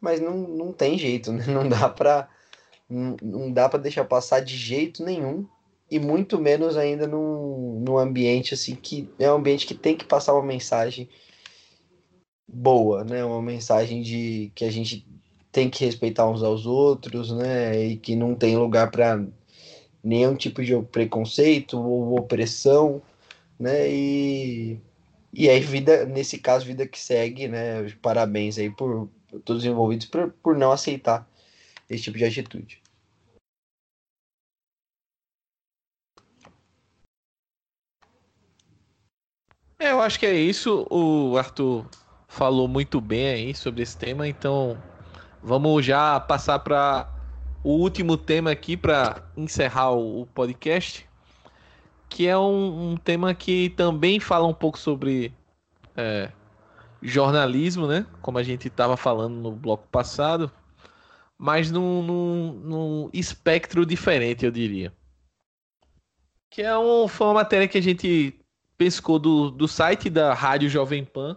[0.00, 1.44] mas não, não tem jeito, né?
[1.46, 2.28] Não dá pra,
[2.88, 5.46] não, não dá para deixar passar de jeito nenhum
[5.90, 10.04] e muito menos ainda num, num ambiente assim que é um ambiente que tem que
[10.04, 11.08] passar uma mensagem
[12.46, 13.24] boa, né?
[13.24, 15.06] Uma mensagem de que a gente
[15.50, 17.84] tem que respeitar uns aos outros, né?
[17.84, 19.24] E que não tem lugar para
[20.02, 23.02] nenhum tipo de preconceito ou opressão,
[23.58, 23.90] né?
[23.90, 24.78] E,
[25.32, 27.88] e aí, vida, nesse caso, vida que segue, né?
[28.02, 31.28] Parabéns aí por, por todos os envolvidos por, por não aceitar
[31.88, 32.80] esse tipo de atitude.
[39.78, 40.86] É, eu acho que é isso.
[40.90, 41.86] O Arthur
[42.26, 44.80] falou muito bem aí sobre esse tema, então
[45.42, 47.17] vamos já passar para
[47.62, 51.08] o último tema aqui para encerrar o, podcast,
[52.08, 55.32] que é um, um, tema que também fala um pouco sobre
[55.96, 56.30] é,
[57.02, 58.06] jornalismo, né?
[58.22, 60.50] Como a gente estava falando no bloco passado,
[61.36, 64.92] mas num, num, num, espectro diferente, eu diria.
[66.50, 68.40] Que é um, foi uma matéria que a gente
[68.76, 71.36] pescou do, do site da Rádio Jovem Pan,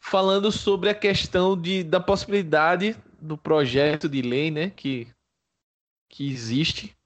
[0.00, 5.06] falando sobre a questão de, da possibilidade do projeto de lei, né, que,
[6.08, 6.96] que existe,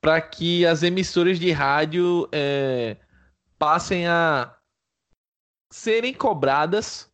[0.00, 2.96] para que as emissoras de rádio é,
[3.58, 4.56] passem a
[5.70, 7.10] serem cobradas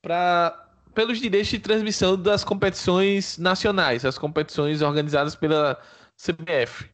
[0.00, 5.80] para pelos direitos de transmissão das competições nacionais, as competições organizadas pela
[6.16, 6.90] CBF.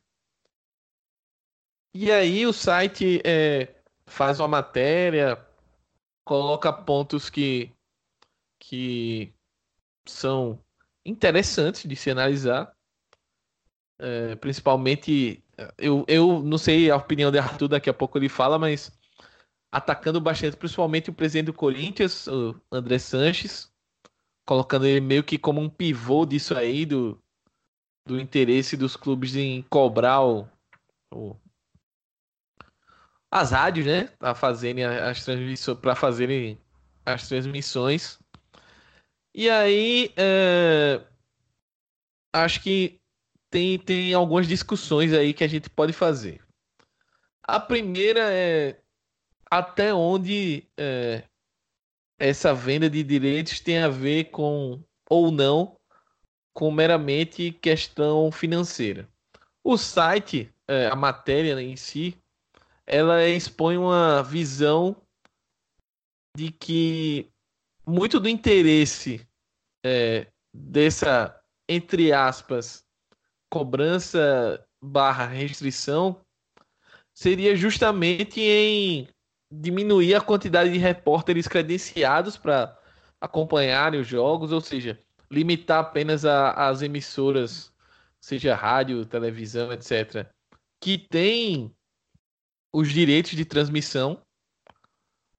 [1.95, 3.75] E aí o site é,
[4.07, 5.43] faz uma matéria,
[6.25, 7.73] coloca pontos que,
[8.59, 9.33] que
[10.07, 10.63] são
[11.07, 12.73] interessantes de se analisar.
[13.99, 15.43] É, principalmente,
[15.79, 18.93] eu, eu não sei a opinião de Arthur, daqui a pouco ele fala, mas
[19.73, 23.73] atacando bastante, principalmente o presidente do Corinthians, o André Sanches,
[24.47, 27.21] colocando ele meio que como um pivô disso aí, do,
[28.07, 30.49] do interesse dos clubes em cobrar o,
[31.13, 31.37] o
[33.31, 36.59] as rádios, né, para fazerem as transmissões, para fazerem
[37.05, 38.19] as transmissões
[39.37, 40.99] e aí, é,
[42.33, 42.99] acho que
[43.51, 46.41] tem, tem algumas discussões aí que a gente pode fazer.
[47.43, 48.81] A primeira é
[49.51, 51.23] até onde é,
[52.19, 55.77] essa venda de direitos tem a ver com, ou não,
[56.55, 59.07] com meramente questão financeira.
[59.63, 62.17] O site, é, a matéria em si,
[62.87, 64.97] ela expõe uma visão
[66.35, 67.31] de que
[67.87, 69.27] muito do interesse
[69.85, 72.85] é, dessa, entre aspas,
[73.51, 76.21] cobrança barra restrição
[77.15, 79.09] seria justamente em
[79.51, 82.77] diminuir a quantidade de repórteres credenciados para
[83.21, 87.73] acompanharem os jogos, ou seja, limitar apenas as emissoras,
[88.21, 90.27] seja rádio, televisão, etc.,
[90.81, 91.75] que têm
[92.73, 94.21] os direitos de transmissão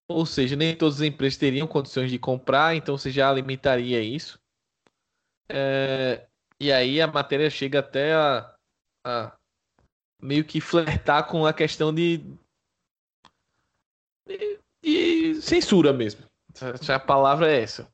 [0.08, 4.40] ou seja, nem todas as empresas teriam condições de comprar, então você já limitaria isso.
[5.50, 6.28] É,
[6.60, 8.56] e aí a matéria chega até a,
[9.06, 9.38] a,
[10.22, 12.24] meio que flertar com a questão de,
[14.26, 16.26] de, de censura mesmo.
[16.90, 17.88] A palavra é essa.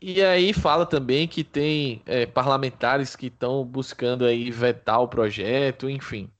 [0.00, 5.90] E aí fala também que tem é, parlamentares que estão buscando aí vetar o projeto,
[5.90, 6.30] enfim.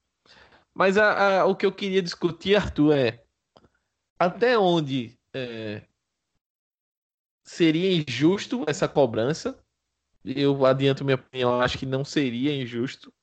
[0.73, 3.23] Mas a, a, o que eu queria discutir, Arthur, é
[4.19, 5.81] até onde é,
[7.43, 9.57] seria injusto essa cobrança.
[10.25, 13.13] Eu adianto minha opinião, acho que não seria injusto.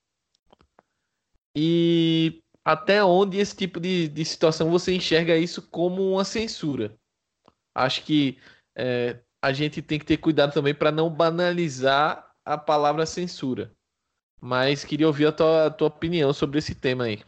[1.54, 6.98] E até onde esse tipo de, de situação você enxerga isso como uma censura?
[7.74, 8.38] Acho que
[8.74, 13.70] é, a gente tem que ter cuidado também para não banalizar a palavra censura.
[14.40, 17.22] Mas queria ouvir a tua, a tua opinião sobre esse tema aí.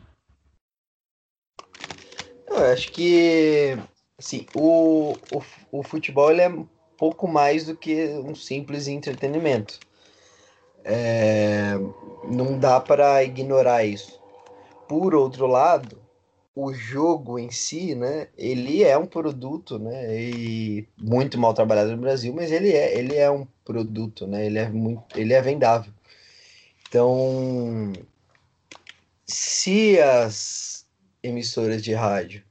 [2.58, 3.78] Eu acho que
[4.18, 6.52] assim, o, o, o futebol ele é
[6.96, 9.78] pouco mais do que um simples entretenimento.
[10.84, 11.74] É,
[12.24, 14.20] não dá para ignorar isso.
[14.88, 16.02] Por outro lado,
[16.54, 21.98] o jogo em si, né, ele é um produto, né, e muito mal trabalhado no
[21.98, 25.92] Brasil, mas ele é, ele é um produto, né, ele é muito, ele é vendável.
[26.88, 27.92] Então,
[29.24, 30.86] se as
[31.22, 32.47] emissoras de rádio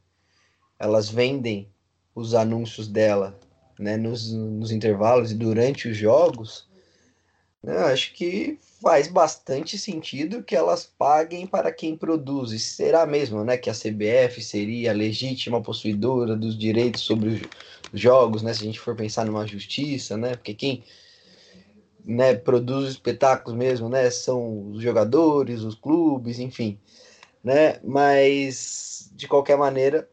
[0.80, 1.70] elas vendem
[2.14, 3.40] os anúncios dela
[3.80, 6.68] né, nos, nos intervalos e durante os jogos,
[7.64, 12.52] né, acho que faz bastante sentido que elas paguem para quem produz.
[12.52, 17.42] E será mesmo né, que a CBF seria a legítima possuidora dos direitos sobre
[17.92, 20.84] os jogos, né, se a gente for pensar numa justiça, né, porque quem
[22.06, 26.80] né, produz os espetáculos mesmo né, são os jogadores, os clubes, enfim.
[27.44, 30.10] Né, mas, de qualquer maneira,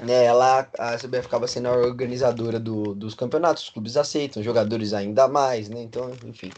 [0.00, 4.92] né, ela, a CBF acaba sendo a organizadora do, dos campeonatos, os clubes aceitam, jogadores
[4.92, 5.82] ainda mais, né?
[5.82, 6.50] Então, enfim,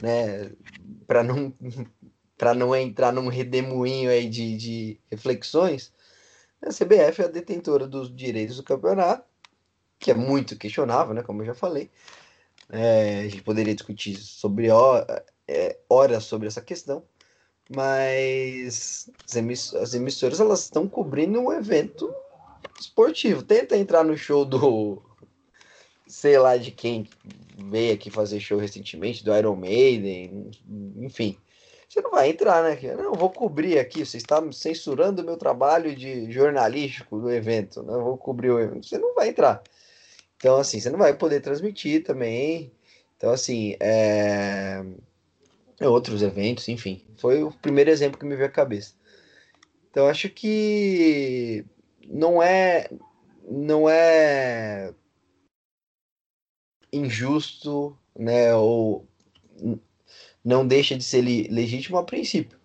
[0.00, 0.50] né,
[1.06, 1.52] para não
[2.38, 5.92] para não entrar num redemoinho aí de, de reflexões,
[6.60, 9.24] a CBF é a detentora dos direitos do campeonato,
[9.98, 11.88] que é muito questionável, né, como eu já falei.
[12.68, 14.68] É, a gente poderia discutir sobre
[15.46, 17.04] é, horas sobre essa questão,
[17.74, 19.08] mas
[19.80, 22.12] as emissoras elas estão cobrindo um evento
[22.84, 23.42] esportivo.
[23.42, 25.02] Tenta entrar no show do.
[26.06, 27.08] Sei lá de quem
[27.56, 30.50] veio aqui fazer show recentemente, do Iron Maiden,
[30.98, 31.38] enfim.
[31.88, 32.78] Você não vai entrar, né?
[32.96, 34.04] Não, vou cobrir aqui.
[34.04, 37.82] Você está censurando o meu trabalho de jornalístico do evento.
[37.82, 37.92] Né?
[37.92, 38.86] Eu vou cobrir o evento.
[38.86, 39.62] Você não vai entrar.
[40.36, 42.72] Então, assim, você não vai poder transmitir também.
[43.16, 44.82] Então, assim, é...
[45.82, 47.04] outros eventos, enfim.
[47.18, 48.94] Foi o primeiro exemplo que me veio à cabeça.
[49.90, 51.61] Então, acho que
[52.22, 52.88] não é
[53.50, 54.94] não é
[56.92, 59.08] injusto, né, ou
[60.44, 62.58] não deixa de ser legítimo a princípio.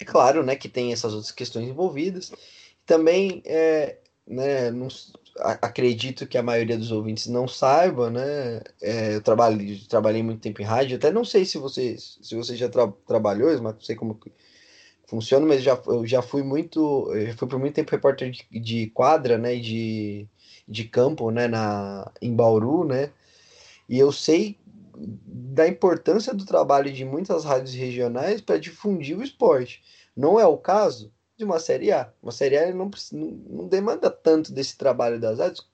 [0.00, 2.32] É claro, né, que tem essas outras questões envolvidas.
[2.84, 4.88] Também, é, né, não,
[5.36, 10.60] acredito que a maioria dos ouvintes não saiba, né, é, eu trabalhei, trabalhei muito tempo
[10.60, 13.94] em rádio, até não sei se você, se você já tra trabalhou, mas não sei
[13.94, 14.18] como
[15.10, 18.86] funciona, mas já, eu já fui muito, eu fui por muito tempo repórter de, de
[18.90, 20.28] quadra, né, de,
[20.68, 23.10] de campo, né, na, em Bauru, né,
[23.88, 24.56] e eu sei
[24.96, 29.82] da importância do trabalho de muitas rádios regionais para difundir o esporte.
[30.16, 32.12] Não é o caso de uma Série A.
[32.22, 35.66] Uma Série A não, não demanda tanto desse trabalho das rádios,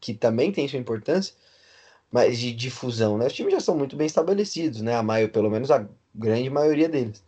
[0.00, 1.34] que também tem sua importância,
[2.10, 3.26] mas de difusão, né?
[3.26, 4.94] Os times já são muito bem estabelecidos, né?
[4.94, 7.22] A maio, pelo menos a grande maioria deles.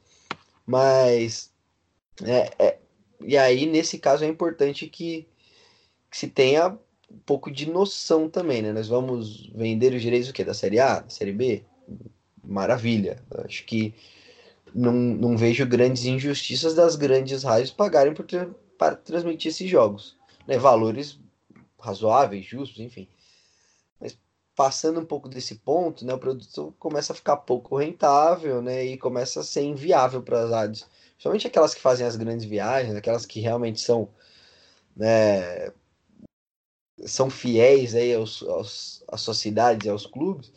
[0.70, 1.50] Mas
[2.22, 2.78] é, é,
[3.20, 5.26] e aí nesse caso é importante que,
[6.08, 6.78] que, se tenha
[7.10, 8.72] um pouco de noção também, né?
[8.72, 10.44] Nós vamos vender os direitos o quê?
[10.44, 11.64] Da série A, da série B?
[12.44, 13.20] Maravilha.
[13.44, 13.92] Acho que
[14.72, 18.14] não, não vejo grandes injustiças das grandes rádios pagarem
[18.78, 20.16] para transmitir esses jogos.
[20.46, 20.56] Né?
[20.56, 21.18] Valores
[21.80, 23.08] razoáveis, justos, enfim.
[24.60, 28.98] Passando um pouco desse ponto, né, o produto começa a ficar pouco rentável, né, e
[28.98, 30.86] começa a ser inviável para as rádios.
[31.12, 34.10] Principalmente aquelas que fazem as grandes viagens, aquelas que realmente são,
[34.94, 35.72] né,
[37.06, 40.52] são fiéis aí aos, aos, às suas cidades, aos clubes,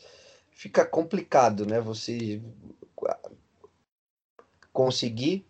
[0.51, 2.41] fica complicado, né, você
[4.73, 5.47] conseguir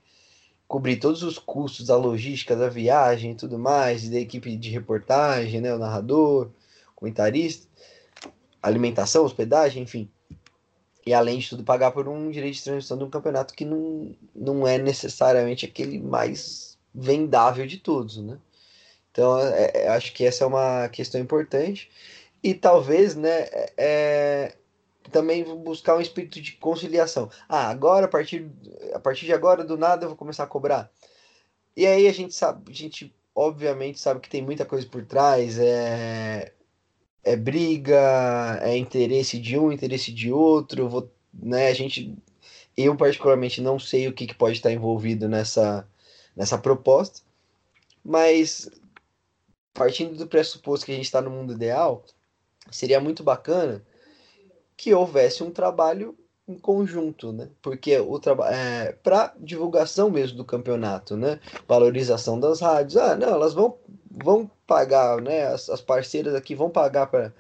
[0.68, 5.60] cobrir todos os custos da logística da viagem e tudo mais, da equipe de reportagem,
[5.60, 6.52] né, o narrador,
[6.96, 7.73] comentarista,
[8.64, 10.10] alimentação, hospedagem, enfim.
[11.06, 14.16] E além de tudo, pagar por um direito de transmissão de um campeonato que não,
[14.34, 18.38] não é necessariamente aquele mais vendável de todos, né?
[19.12, 21.92] Então, é, é, acho que essa é uma questão importante.
[22.42, 24.56] E talvez, né, é, é
[25.12, 27.30] também buscar um espírito de conciliação.
[27.48, 28.50] Ah, agora, a partir,
[28.94, 30.90] a partir de agora, do nada, eu vou começar a cobrar.
[31.76, 35.60] E aí a gente sabe, a gente obviamente sabe que tem muita coisa por trás,
[35.60, 36.54] é,
[37.24, 42.16] é briga, é interesse de um, interesse de outro, vou, né, a gente,
[42.76, 45.88] eu particularmente não sei o que, que pode estar envolvido nessa,
[46.36, 47.22] nessa proposta,
[48.04, 48.70] mas
[49.74, 52.06] partindo do pressuposto que a gente está no mundo ideal,
[52.70, 53.84] seria muito bacana
[54.78, 56.18] que houvesse um trabalho
[56.48, 57.50] em conjunto, né?
[57.62, 61.40] Porque o trabalho é, para divulgação mesmo do campeonato, né?
[61.68, 62.98] Valorização das rádios.
[62.98, 63.78] Ah, não, elas vão
[64.12, 65.48] vão pagar, né?
[65.48, 67.34] As, as parceiras aqui vão pagar para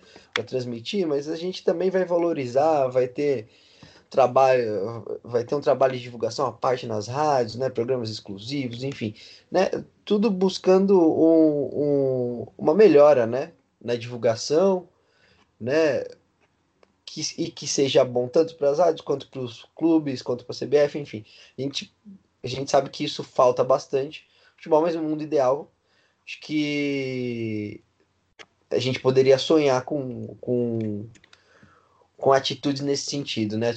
[0.45, 3.47] transmitir, mas a gente também vai valorizar, vai ter
[4.09, 7.69] trabalho, vai ter um trabalho de divulgação à parte nas rádios, né?
[7.69, 9.15] Programas exclusivos, enfim,
[9.51, 9.69] né?
[10.05, 13.51] Tudo buscando um, um, uma melhora, né?
[13.81, 14.87] Na divulgação,
[15.59, 16.03] né?
[17.05, 20.55] Que, e que seja bom tanto para as rádios quanto para os clubes, quanto para
[20.55, 21.25] a CBF, enfim.
[21.57, 21.95] A gente,
[22.43, 24.27] a gente sabe que isso falta bastante.
[24.55, 25.71] Futebol, mas no mundo ideal,
[26.25, 27.83] acho que
[28.71, 31.07] a gente poderia sonhar com, com,
[32.17, 33.73] com atitudes nesse sentido, né?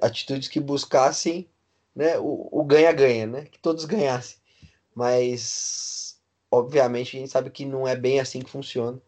[0.00, 1.48] Atitudes que buscassem
[1.94, 3.44] né, o ganha-ganha, né?
[3.46, 4.38] Que todos ganhassem.
[4.94, 6.18] Mas,
[6.50, 9.00] obviamente, a gente sabe que não é bem assim que funciona.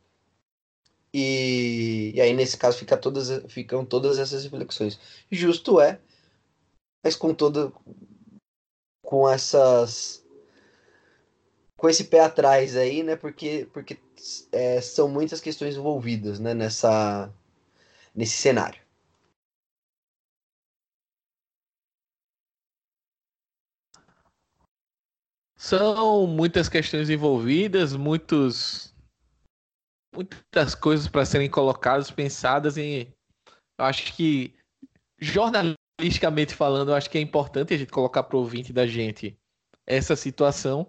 [1.12, 4.98] E, e aí, nesse caso, fica todas, ficam todas essas reflexões.
[5.30, 6.00] Justo é,
[7.04, 7.72] mas com toda.
[9.02, 10.24] com essas.
[11.76, 13.16] com esse pé atrás aí, né?
[13.16, 13.98] Porque, porque
[14.52, 16.54] é, são muitas questões envolvidas né?
[16.54, 17.32] nessa,
[18.14, 18.80] nesse cenário.
[25.56, 28.89] São muitas questões envolvidas, muitos
[30.14, 33.08] muitas coisas para serem colocadas, pensadas e
[33.78, 34.54] eu acho que
[35.18, 39.36] jornalisticamente falando, eu acho que é importante a gente colocar para o ouvinte da gente
[39.86, 40.86] essa situação,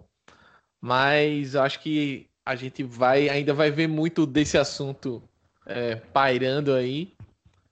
[0.80, 5.22] mas eu acho que a gente vai ainda vai ver muito desse assunto
[5.66, 7.14] é, pairando aí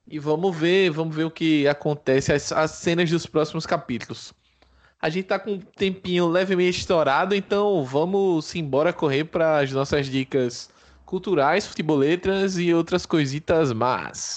[0.06, 4.32] e vamos ver, vamos ver o que acontece as, as cenas dos próximos capítulos.
[5.00, 10.06] A gente tá com um tempinho levemente estourado, então vamos embora correr para as nossas
[10.06, 10.68] dicas
[11.10, 14.36] culturais, futeboletras e outras coisitas más.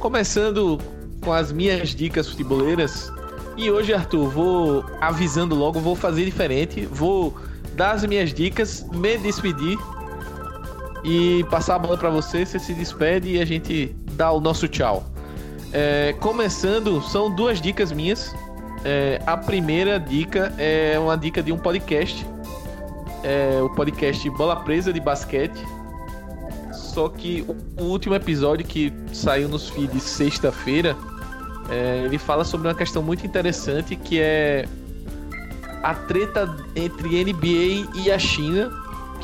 [0.00, 0.78] Começando
[1.20, 3.12] com as minhas dicas futeboleiras.
[3.58, 6.86] E hoje, Arthur, vou avisando logo, vou fazer diferente.
[6.86, 7.38] Vou
[7.74, 9.78] dar as minhas dicas, me despedir
[11.04, 14.66] e passar a bola para você, você se despede e a gente dá o nosso
[14.66, 15.04] tchau.
[15.70, 18.34] É, começando, são duas dicas minhas.
[18.84, 22.26] É, a primeira dica é uma dica de um podcast.
[23.22, 25.58] É o podcast Bola Presa de Basquete.
[26.72, 27.44] Só que
[27.76, 30.96] o, último episódio que saiu nos feeds sexta-feira,
[31.68, 34.64] é, ele fala sobre uma questão muito interessante que é
[35.82, 38.70] a treta entre NBA e a China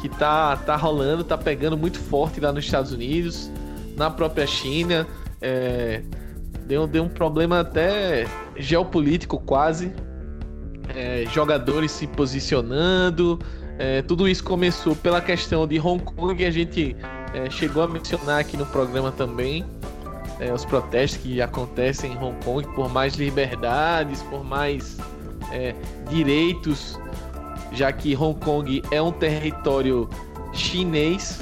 [0.00, 3.50] que tá, tá rolando, tá pegando muito forte lá nos Estados Unidos,
[3.96, 5.06] na própria China.
[5.40, 6.02] É,
[6.66, 8.26] deu, deu um problema até
[8.56, 9.92] geopolítico quase.
[10.94, 13.38] É, jogadores se posicionando.
[13.78, 16.96] É, tudo isso começou pela questão de Hong Kong, a gente
[17.32, 19.64] é, chegou a mencionar aqui no programa também.
[20.38, 24.98] É, os protestos que acontecem em Hong Kong por mais liberdades, por mais
[25.52, 25.74] é,
[26.08, 26.98] direitos
[27.72, 30.08] já que Hong Kong é um território
[30.52, 31.40] chinês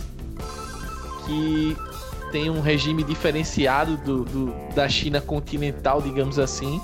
[1.27, 1.77] que
[2.31, 6.81] tem um regime diferenciado do, do, da China continental, digamos assim,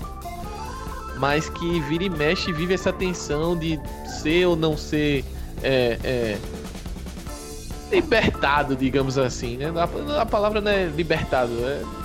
[1.18, 5.24] mas que vira e mexe vive essa tensão de ser ou não ser
[5.62, 6.38] é, é,
[7.90, 9.72] libertado, digamos assim, né?
[9.76, 12.03] A, a, palavra não é libertado, é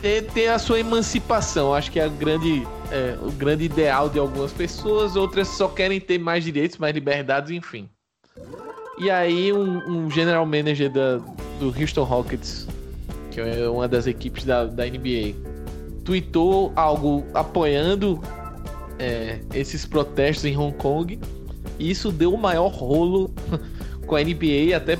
[0.00, 1.74] ter, ter a sua emancipação.
[1.74, 6.18] Acho que é grande é, o grande ideal de algumas pessoas, outras só querem ter
[6.18, 7.88] mais direitos, mais liberdades, enfim.
[8.98, 11.18] E aí um, um general manager da,
[11.58, 12.66] do Houston Rockets,
[13.30, 15.34] que é uma das equipes da, da NBA,
[16.04, 18.20] tweetou algo apoiando
[18.98, 21.18] é, esses protestos em Hong Kong.
[21.78, 23.32] E isso deu o maior rolo
[24.06, 24.98] com a NBA, até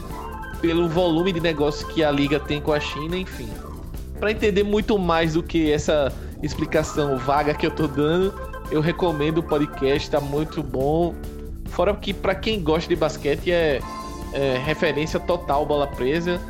[0.60, 3.48] pelo volume de negócio que a liga tem com a China, enfim.
[4.20, 6.12] Para entender muito mais do que essa
[6.42, 8.32] explicação vaga que eu tô dando,
[8.70, 11.14] eu recomendo o podcast, tá muito bom.
[11.70, 13.80] Fora que para quem gosta de basquete é,
[14.32, 16.40] é, referência total bola presa,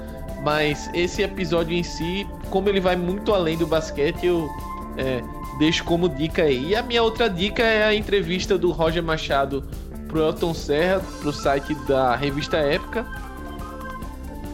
[0.43, 4.49] mas esse episódio em si, como ele vai muito além do basquete, eu
[4.97, 5.23] é,
[5.59, 6.71] deixo como dica aí.
[6.71, 9.65] E a minha outra dica é a entrevista do Roger Machado
[10.09, 13.07] pro Elton Serra, pro site da revista Época.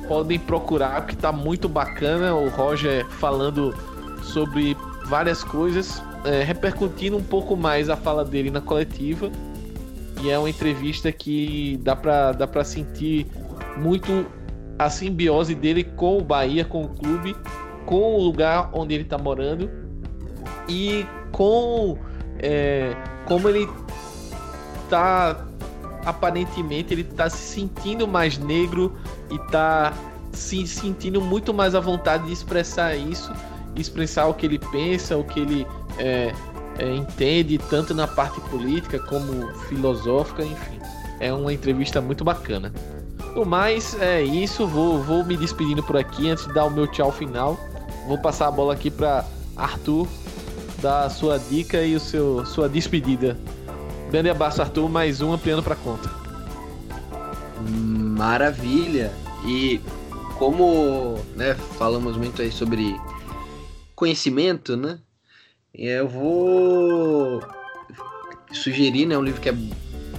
[0.09, 2.35] Podem procurar, porque tá muito bacana.
[2.35, 3.75] O Roger falando
[4.23, 4.77] sobre
[5.07, 9.31] várias coisas, é, repercutindo um pouco mais a fala dele na coletiva.
[10.23, 13.27] E é uma entrevista que dá pra, dá pra sentir
[13.77, 14.27] muito
[14.79, 17.37] a simbiose dele com o Bahia, com o clube,
[17.85, 19.71] com o lugar onde ele tá morando
[20.69, 21.97] e com
[22.39, 22.95] é,
[23.25, 23.69] como ele
[24.91, 25.47] tá
[26.05, 28.97] aparentemente ele tá se sentindo mais negro
[29.31, 29.93] e tá
[30.33, 33.33] se sentindo muito mais à vontade de expressar isso,
[33.75, 35.67] expressar o que ele pensa, o que ele
[35.99, 36.33] é,
[36.79, 40.79] é, entende, tanto na parte política como filosófica, enfim.
[41.19, 42.73] É uma entrevista muito bacana.
[43.35, 44.67] No mais, é isso.
[44.67, 47.59] Vou, vou me despedindo por aqui antes de dar o meu tchau final.
[48.07, 49.25] Vou passar a bola aqui para
[49.57, 50.07] Arthur
[50.81, 53.37] dar a sua dica e o seu sua despedida.
[54.11, 54.89] Grande abraço, Arthur.
[54.89, 56.09] Mais um ampliando para conta.
[58.17, 59.13] Maravilha.
[59.45, 59.81] E
[60.39, 62.99] como né, falamos muito aí sobre
[63.95, 64.99] conhecimento, né?
[65.75, 67.43] Eu vou
[68.53, 69.55] sugerir, né, um livro que é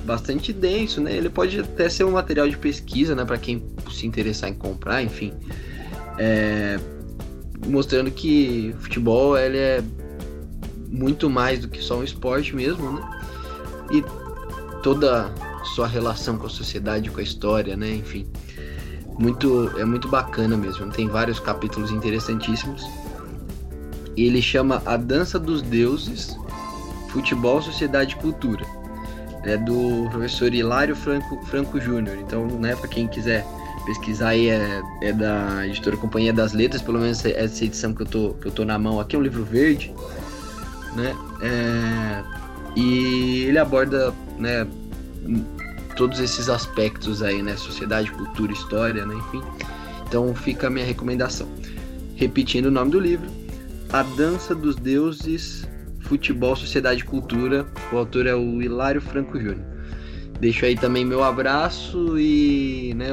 [0.06, 1.16] bastante denso, né?
[1.16, 5.02] Ele pode até ser um material de pesquisa, né, para quem se interessar em comprar,
[5.02, 5.34] enfim,
[6.20, 6.80] é,
[7.68, 9.84] mostrando que futebol ele é
[10.90, 13.02] muito mais do que só um esporte mesmo, né?
[13.92, 14.04] E
[14.84, 15.34] toda
[15.68, 17.90] sua relação com a sociedade, com a história, né?
[17.90, 18.28] Enfim,
[19.20, 20.90] muito é muito bacana mesmo.
[20.92, 22.88] Tem vários capítulos interessantíssimos.
[24.16, 26.36] E ele chama A Dança dos Deuses,
[27.10, 28.66] Futebol, Sociedade e Cultura.
[29.44, 32.18] É do professor Hilário Franco, Franco Júnior.
[32.18, 33.46] Então, né, para quem quiser
[33.86, 38.06] pesquisar aí, é, é, da editora Companhia das Letras, pelo menos essa edição que eu
[38.06, 39.94] tô, que eu tô na mão aqui, é um livro verde
[40.98, 41.16] né?
[41.42, 42.24] É,
[42.76, 44.68] e ele aborda, né,
[45.98, 49.42] todos esses aspectos aí, né, sociedade, cultura, história, né, enfim.
[50.08, 51.48] Então fica a minha recomendação.
[52.16, 53.28] Repetindo o nome do livro,
[53.92, 55.68] A Dança dos Deuses,
[56.02, 57.66] Futebol, Sociedade e Cultura.
[57.92, 59.66] O autor é o Hilário Franco Júnior.
[60.40, 63.08] Deixo aí também meu abraço e, né,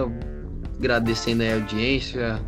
[0.79, 2.41] agradecendo a audiência,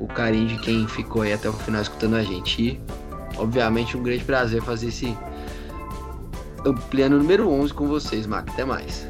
[0.00, 2.62] o carinho de quem ficou aí até o final escutando a gente.
[2.62, 2.80] E
[3.36, 5.16] obviamente um grande prazer fazer esse
[6.64, 8.48] ampliando número 11 com vocês, Mac.
[8.50, 9.06] Até mais.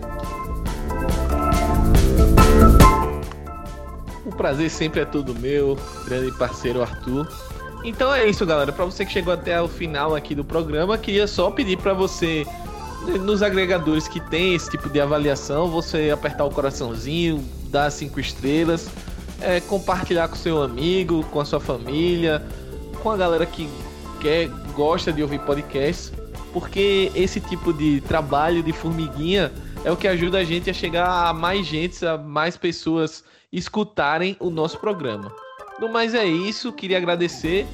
[4.25, 7.29] O prazer sempre é todo meu, grande parceiro Arthur.
[7.85, 8.73] Então é isso, galera.
[8.73, 12.47] Para você que chegou até o final aqui do programa, queria só pedir para você
[13.21, 18.89] nos agregadores que tem esse tipo de avaliação, você apertar o coraçãozinho, dar cinco estrelas,
[19.41, 22.43] é, compartilhar com seu amigo, com a sua família,
[23.03, 23.69] com a galera que
[24.21, 26.13] quer, gosta de ouvir podcasts,
[26.53, 29.53] porque esse tipo de trabalho de formiguinha
[29.85, 34.37] é o que ajuda a gente a chegar a mais gente, a mais pessoas escutarem
[34.39, 35.33] o nosso programa.
[35.81, 37.67] No mais é isso, queria agradecer,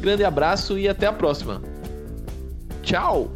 [0.00, 1.60] grande abraço e até a próxima.
[2.82, 3.30] Tchau!